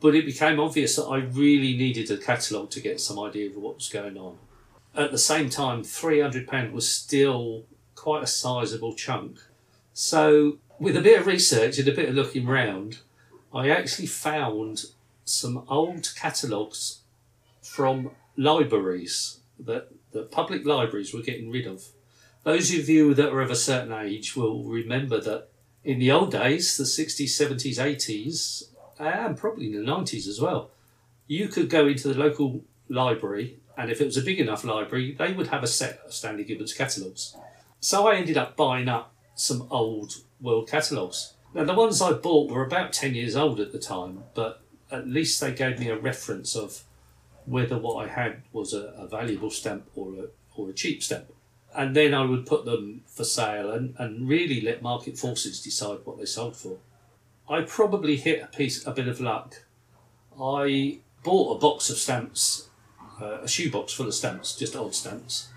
But 0.00 0.14
it 0.14 0.26
became 0.26 0.60
obvious 0.60 0.96
that 0.96 1.04
I 1.04 1.18
really 1.18 1.76
needed 1.76 2.10
a 2.10 2.18
catalogue 2.18 2.70
to 2.70 2.80
get 2.80 3.00
some 3.00 3.18
idea 3.18 3.50
of 3.50 3.56
what 3.56 3.76
was 3.76 3.88
going 3.88 4.16
on. 4.16 4.38
At 4.94 5.12
the 5.12 5.18
same 5.18 5.50
time, 5.50 5.82
£300 5.82 6.72
was 6.72 6.88
still 6.88 7.64
quite 7.94 8.22
a 8.22 8.26
sizable 8.26 8.94
chunk. 8.94 9.38
So, 9.92 10.58
with 10.78 10.96
a 10.96 11.02
bit 11.02 11.20
of 11.20 11.26
research 11.26 11.78
and 11.78 11.88
a 11.88 11.94
bit 11.94 12.08
of 12.08 12.14
looking 12.14 12.46
round, 12.46 12.98
I 13.54 13.70
actually 13.70 14.06
found 14.06 14.86
some 15.24 15.64
old 15.68 16.12
catalogues 16.16 17.00
from 17.62 18.10
libraries 18.36 19.40
that 19.58 19.88
the 20.12 20.22
public 20.22 20.64
libraries 20.64 21.12
were 21.12 21.22
getting 21.22 21.50
rid 21.50 21.66
of. 21.66 21.84
Those 22.44 22.72
of 22.74 22.88
you 22.88 23.14
that 23.14 23.32
are 23.32 23.40
of 23.40 23.50
a 23.50 23.56
certain 23.56 23.92
age 23.92 24.36
will 24.36 24.64
remember 24.64 25.20
that 25.20 25.48
in 25.84 25.98
the 25.98 26.10
old 26.10 26.32
days, 26.32 26.76
the 26.76 26.84
60s, 26.84 27.26
70s, 27.26 27.78
80s, 27.78 28.64
and 28.98 29.36
probably 29.36 29.66
in 29.66 29.84
the 29.84 29.90
90s 29.90 30.26
as 30.26 30.40
well, 30.40 30.70
you 31.26 31.48
could 31.48 31.68
go 31.68 31.86
into 31.86 32.08
the 32.08 32.18
local 32.18 32.62
library, 32.88 33.58
and 33.76 33.90
if 33.90 34.00
it 34.00 34.06
was 34.06 34.16
a 34.16 34.22
big 34.22 34.40
enough 34.40 34.64
library, 34.64 35.14
they 35.18 35.32
would 35.32 35.48
have 35.48 35.62
a 35.62 35.68
set 35.68 36.00
of 36.04 36.12
Stanley 36.12 36.44
Gibbons 36.44 36.72
catalogues. 36.72 37.36
So 37.80 38.08
I 38.08 38.16
ended 38.16 38.36
up 38.36 38.56
buying 38.56 38.88
up 38.88 39.12
some 39.34 39.66
old 39.70 40.14
world 40.40 40.68
catalogues. 40.68 41.34
Now, 41.54 41.64
the 41.64 41.74
ones 41.74 42.02
I 42.02 42.12
bought 42.12 42.50
were 42.50 42.64
about 42.64 42.92
10 42.92 43.14
years 43.14 43.36
old 43.36 43.60
at 43.60 43.72
the 43.72 43.78
time, 43.78 44.24
but 44.34 44.62
at 44.90 45.08
least 45.08 45.40
they 45.40 45.52
gave 45.52 45.78
me 45.78 45.88
a 45.88 45.98
reference 45.98 46.54
of 46.54 46.82
whether 47.46 47.78
what 47.78 48.04
I 48.04 48.08
had 48.08 48.42
was 48.52 48.74
a, 48.74 48.92
a 48.96 49.06
valuable 49.06 49.50
stamp 49.50 49.88
or 49.94 50.12
a, 50.14 50.26
or 50.56 50.70
a 50.70 50.72
cheap 50.72 51.02
stamp. 51.02 51.32
And 51.74 51.94
then 51.94 52.14
I 52.14 52.24
would 52.24 52.46
put 52.46 52.64
them 52.64 53.02
for 53.06 53.24
sale 53.24 53.70
and, 53.70 53.94
and 53.98 54.28
really 54.28 54.60
let 54.60 54.82
market 54.82 55.18
forces 55.18 55.62
decide 55.62 55.98
what 56.04 56.18
they 56.18 56.24
sold 56.24 56.56
for. 56.56 56.78
I 57.48 57.62
probably 57.62 58.16
hit 58.16 58.42
a 58.42 58.46
piece, 58.46 58.86
a 58.86 58.92
bit 58.92 59.08
of 59.08 59.20
luck. 59.20 59.62
I 60.40 60.98
bought 61.22 61.56
a 61.56 61.60
box 61.60 61.90
of 61.90 61.96
stamps, 61.96 62.68
uh, 63.20 63.40
a 63.42 63.48
shoebox 63.48 63.92
full 63.92 64.08
of 64.08 64.14
stamps, 64.14 64.56
just 64.56 64.74
odd 64.74 64.94
stamps, 64.94 65.48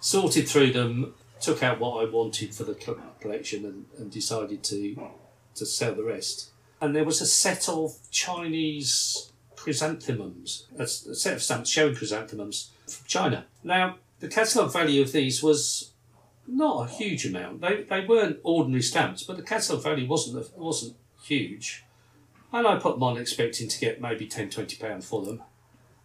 sorted 0.00 0.48
through 0.48 0.72
them, 0.72 1.14
took 1.40 1.62
out 1.62 1.78
what 1.78 2.02
I 2.04 2.10
wanted 2.10 2.54
for 2.54 2.64
the 2.64 2.74
collection, 3.20 3.64
and, 3.64 3.86
and 3.98 4.10
decided 4.10 4.62
to 4.64 5.10
to 5.54 5.66
sell 5.66 5.94
the 5.94 6.04
rest. 6.04 6.50
And 6.80 6.94
there 6.94 7.04
was 7.04 7.20
a 7.20 7.26
set 7.26 7.68
of 7.68 7.96
Chinese 8.10 9.32
chrysanthemums, 9.66 10.68
a, 10.78 10.86
set 10.86 11.34
of 11.34 11.42
stamps 11.42 11.70
showing 11.70 11.96
chrysanthemums 11.96 12.70
from 12.86 13.04
China. 13.08 13.46
Now, 13.64 13.96
the 14.20 14.28
catalogue 14.28 14.72
value 14.72 15.02
of 15.02 15.10
these 15.10 15.42
was 15.42 15.90
not 16.46 16.88
a 16.88 16.92
huge 16.92 17.26
amount. 17.26 17.62
They, 17.62 17.82
they 17.82 18.06
weren't 18.06 18.38
ordinary 18.44 18.82
stamps, 18.82 19.24
but 19.24 19.36
the 19.36 19.42
catalogue 19.42 19.82
value 19.82 20.06
wasn't 20.06 20.56
wasn't 20.56 20.94
huge. 21.24 21.84
And 22.52 22.64
I 22.64 22.76
put 22.76 22.94
them 22.94 23.02
on 23.02 23.16
expecting 23.16 23.66
to 23.66 23.80
get 23.80 24.00
maybe 24.00 24.28
10, 24.28 24.50
20 24.50 24.76
pounds 24.76 25.04
for 25.04 25.24
them. 25.24 25.42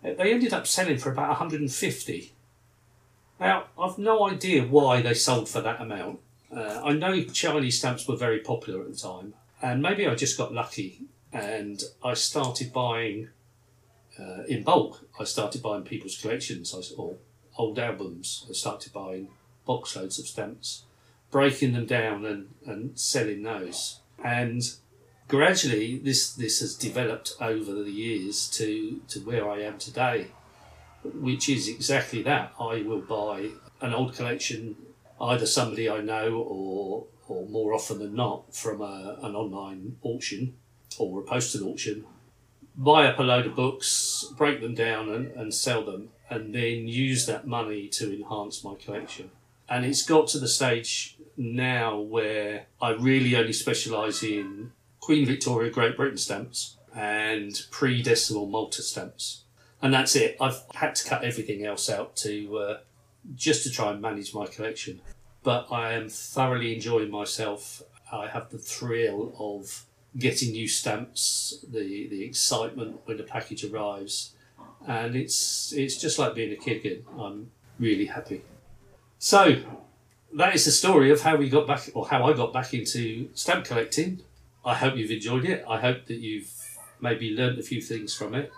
They 0.02 0.34
ended 0.34 0.54
up 0.54 0.66
selling 0.66 0.98
for 0.98 1.12
about 1.12 1.30
150. 1.30 2.34
Now, 3.40 3.66
I've 3.80 4.00
no 4.00 4.28
idea 4.28 4.64
why 4.64 5.04
they 5.04 5.14
sold 5.14 5.48
for 5.48 5.62
that 5.62 5.80
amount. 5.80 6.20
Uh, 6.52 6.82
I 6.84 6.94
know 6.94 7.24
Chinese 7.26 7.78
stamps 7.78 8.08
were 8.08 8.16
very 8.16 8.40
popular 8.40 8.82
at 8.82 8.92
the 8.92 8.98
time, 8.98 9.36
and 9.62 9.84
maybe 9.84 10.08
I 10.08 10.16
just 10.16 10.36
got 10.36 10.52
lucky 10.52 11.02
and 11.32 11.84
I 12.04 12.16
started 12.16 12.74
buying 12.74 13.30
uh, 14.22 14.44
in 14.48 14.64
bulk. 14.64 15.08
I 15.20 15.24
started 15.24 15.62
buying 15.62 15.84
people's 15.84 16.18
collections 16.18 16.74
or 16.98 17.18
old 17.58 17.80
albums. 17.80 18.46
I 18.50 18.54
started 18.54 18.94
buying 18.94 19.30
box 19.66 19.96
loads 19.96 20.20
of 20.20 20.28
stamps, 20.28 20.84
breaking 21.32 21.74
them 21.74 21.86
down 21.86 22.26
and, 22.26 22.50
and 22.66 23.00
selling 23.00 23.44
those. 23.44 24.00
And 24.24 24.62
gradually, 25.28 25.98
this, 25.98 26.34
this 26.34 26.60
has 26.60 26.76
developed 26.76 27.34
over 27.40 27.74
the 27.84 27.92
years 27.92 28.50
to, 28.50 29.02
to 29.10 29.20
where 29.20 29.50
I 29.50 29.62
am 29.62 29.78
today, 29.78 30.28
which 31.04 31.50
is 31.50 31.68
exactly 31.68 32.22
that. 32.24 32.54
I 32.60 32.82
will 32.82 33.02
buy 33.02 33.50
an 33.82 33.94
old 33.94 34.16
collection, 34.16 34.76
either 35.20 35.46
somebody 35.46 35.90
I 35.90 36.02
know 36.02 36.36
or, 36.36 37.06
or 37.28 37.48
more 37.48 37.74
often 37.74 38.00
than 38.00 38.16
not 38.16 38.56
from 38.56 38.82
a, 38.82 39.18
an 39.24 39.36
online 39.36 39.98
auction 40.04 40.56
or 41.00 41.22
a 41.22 41.24
postal 41.24 41.70
auction, 41.70 42.06
buy 42.76 43.08
up 43.08 43.20
a 43.20 43.24
load 43.24 43.46
of 43.46 43.56
books, 43.56 44.26
break 44.38 44.62
them 44.62 44.76
down 44.76 45.10
and, 45.10 45.32
and 45.32 45.54
sell 45.54 45.84
them, 45.84 46.10
and 46.30 46.54
then 46.56 46.88
use 46.88 47.26
that 47.26 47.48
money 47.48 47.88
to 47.90 48.14
enhance 48.14 48.64
my 48.64 48.76
collection. 48.76 49.32
And 49.70 49.86
it's 49.86 50.06
got 50.06 50.28
to 50.30 50.40
the 50.40 50.48
stage 50.48 51.18
now 51.38 51.98
where 51.98 52.68
I 52.82 52.92
really 52.92 53.36
only 53.36 53.54
specialise 53.54 54.24
in 54.24 54.72
Queen 55.00 55.26
Victoria 55.26 55.72
Great 55.72 55.96
Britain 55.96 56.18
stamps 56.18 56.78
and 56.96 57.66
pre 57.72 58.02
decimal 58.02 58.48
Malta 58.48 58.82
stamps. 58.82 59.44
And 59.82 59.94
that's 59.94 60.16
it. 60.16 60.38
I've 60.40 60.62
had 60.76 60.96
to 60.96 61.10
cut 61.10 61.24
everything 61.24 61.66
else 61.66 61.90
out 61.90 62.16
to 62.18 62.58
uh, 62.58 62.78
just 63.36 63.64
to 63.64 63.72
try 63.72 63.92
and 63.92 64.02
manage 64.02 64.34
my 64.34 64.46
collection. 64.46 65.02
But 65.44 65.68
I 65.72 65.94
am 65.94 66.08
thoroughly 66.10 66.76
enjoying 66.76 67.10
myself. 67.10 67.82
I 68.12 68.28
have 68.28 68.50
the 68.50 68.58
thrill 68.58 69.34
of 69.40 69.86
getting 70.18 70.52
new 70.52 70.68
stamps, 70.68 71.64
the, 71.70 72.08
the 72.08 72.24
excitement 72.24 73.02
when 73.06 73.18
the 73.18 73.24
package 73.24 73.64
arrives, 73.64 74.34
and 74.88 75.16
it's 75.16 75.72
it's 75.74 75.98
just 75.98 76.20
like 76.20 76.36
being 76.36 76.52
a 76.52 76.56
kid 76.56 76.78
again. 76.78 77.06
I'm 77.18 77.52
really 77.80 78.06
happy. 78.06 78.44
So 79.20 79.62
that 80.34 80.56
is 80.56 80.66
the 80.66 80.72
story 80.72 81.12
of 81.12 81.22
how 81.22 81.36
we 81.36 81.50
got 81.50 81.68
back, 81.68 81.90
or 81.94 82.08
how 82.08 82.24
I 82.24 82.34
got 82.34 82.54
back 82.54 82.74
into 82.74 83.30
stamp 83.34 83.66
collecting. 83.66 84.22
I 84.66 84.76
hope 84.76 84.96
you've 84.96 85.12
enjoyed 85.12 85.46
it. 85.46 85.64
I 85.68 85.80
hope 85.80 86.06
that 86.06 86.18
you've 86.18 86.52
maybe 87.00 87.36
learned 87.36 87.60
a 87.60 87.64
few 87.64 87.82
things 87.82 88.14
from 88.14 88.36
it, 88.36 88.52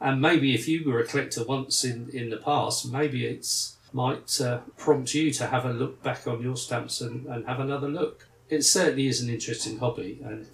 and 0.00 0.20
maybe 0.20 0.54
if 0.54 0.66
you 0.66 0.88
were 0.90 1.00
a 1.00 1.06
collector 1.06 1.44
once 1.44 1.84
in 1.84 2.10
in 2.12 2.30
the 2.30 2.38
past, 2.38 2.90
maybe 2.90 3.26
it's 3.26 3.76
might 3.92 4.40
uh, 4.40 4.58
prompt 4.76 5.14
you 5.14 5.32
to 5.32 5.46
have 5.46 5.64
a 5.64 5.72
look 5.72 6.02
back 6.02 6.26
on 6.26 6.42
your 6.42 6.56
stamps 6.56 7.00
and, 7.00 7.26
and 7.26 7.46
have 7.46 7.60
another 7.60 7.88
look. 7.88 8.28
It 8.48 8.62
certainly 8.62 9.08
is 9.08 9.20
an 9.20 9.28
interesting 9.28 9.78
hobby, 9.78 10.20
and, 10.24 10.46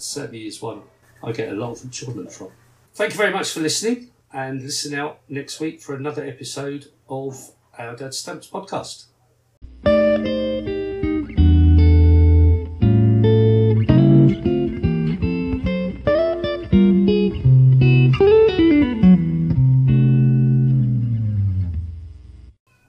certainly 0.00 0.46
is 0.46 0.62
one 0.62 0.82
I 1.22 1.32
get 1.32 1.52
a 1.52 1.56
lot 1.56 1.72
of 1.72 1.84
enjoyment 1.84 2.32
from. 2.32 2.48
Thank 2.94 3.12
you 3.12 3.18
very 3.18 3.32
much 3.32 3.50
for 3.50 3.60
listening 3.60 4.10
and 4.32 4.62
listen 4.62 4.94
out 4.94 5.20
next 5.28 5.58
week 5.58 5.80
for 5.80 5.94
another 5.94 6.24
episode 6.24 6.86
of 7.08 7.50
our 7.76 7.96
Dad 7.96 8.14
Stamps 8.14 8.48
podcast. 8.48 9.06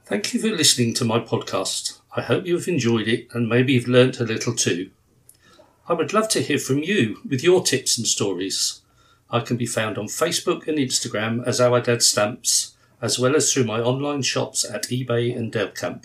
Thank 0.06 0.34
you 0.34 0.40
for 0.40 0.48
listening 0.48 0.94
to 0.94 1.04
my 1.04 1.18
podcast. 1.18 2.01
I 2.14 2.20
hope 2.22 2.46
you 2.46 2.56
have 2.56 2.68
enjoyed 2.68 3.08
it 3.08 3.28
and 3.32 3.48
maybe 3.48 3.72
you've 3.72 3.88
learnt 3.88 4.20
a 4.20 4.24
little 4.24 4.54
too. 4.54 4.90
I 5.88 5.94
would 5.94 6.12
love 6.12 6.28
to 6.30 6.42
hear 6.42 6.58
from 6.58 6.82
you 6.82 7.20
with 7.28 7.42
your 7.42 7.62
tips 7.62 7.98
and 7.98 8.06
stories. 8.06 8.82
I 9.30 9.40
can 9.40 9.56
be 9.56 9.66
found 9.66 9.96
on 9.96 10.06
Facebook 10.06 10.68
and 10.68 10.78
Instagram 10.78 11.46
as 11.46 11.60
Our 11.60 11.80
Dad 11.80 12.02
Stamps, 12.02 12.74
as 13.00 13.18
well 13.18 13.34
as 13.34 13.52
through 13.52 13.64
my 13.64 13.80
online 13.80 14.22
shops 14.22 14.64
at 14.64 14.84
eBay 14.84 15.36
and 15.36 15.52
Delcamp. 15.52 16.04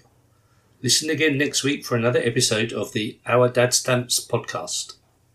Listen 0.81 1.09
again 1.09 1.37
next 1.37 1.63
week 1.63 1.85
for 1.85 1.95
another 1.95 2.19
episode 2.19 2.71
of 2.71 2.93
the 2.93 3.19
Our 3.25 3.49
Dad 3.49 3.73
Stamps 3.73 4.25
podcast. 4.25 4.96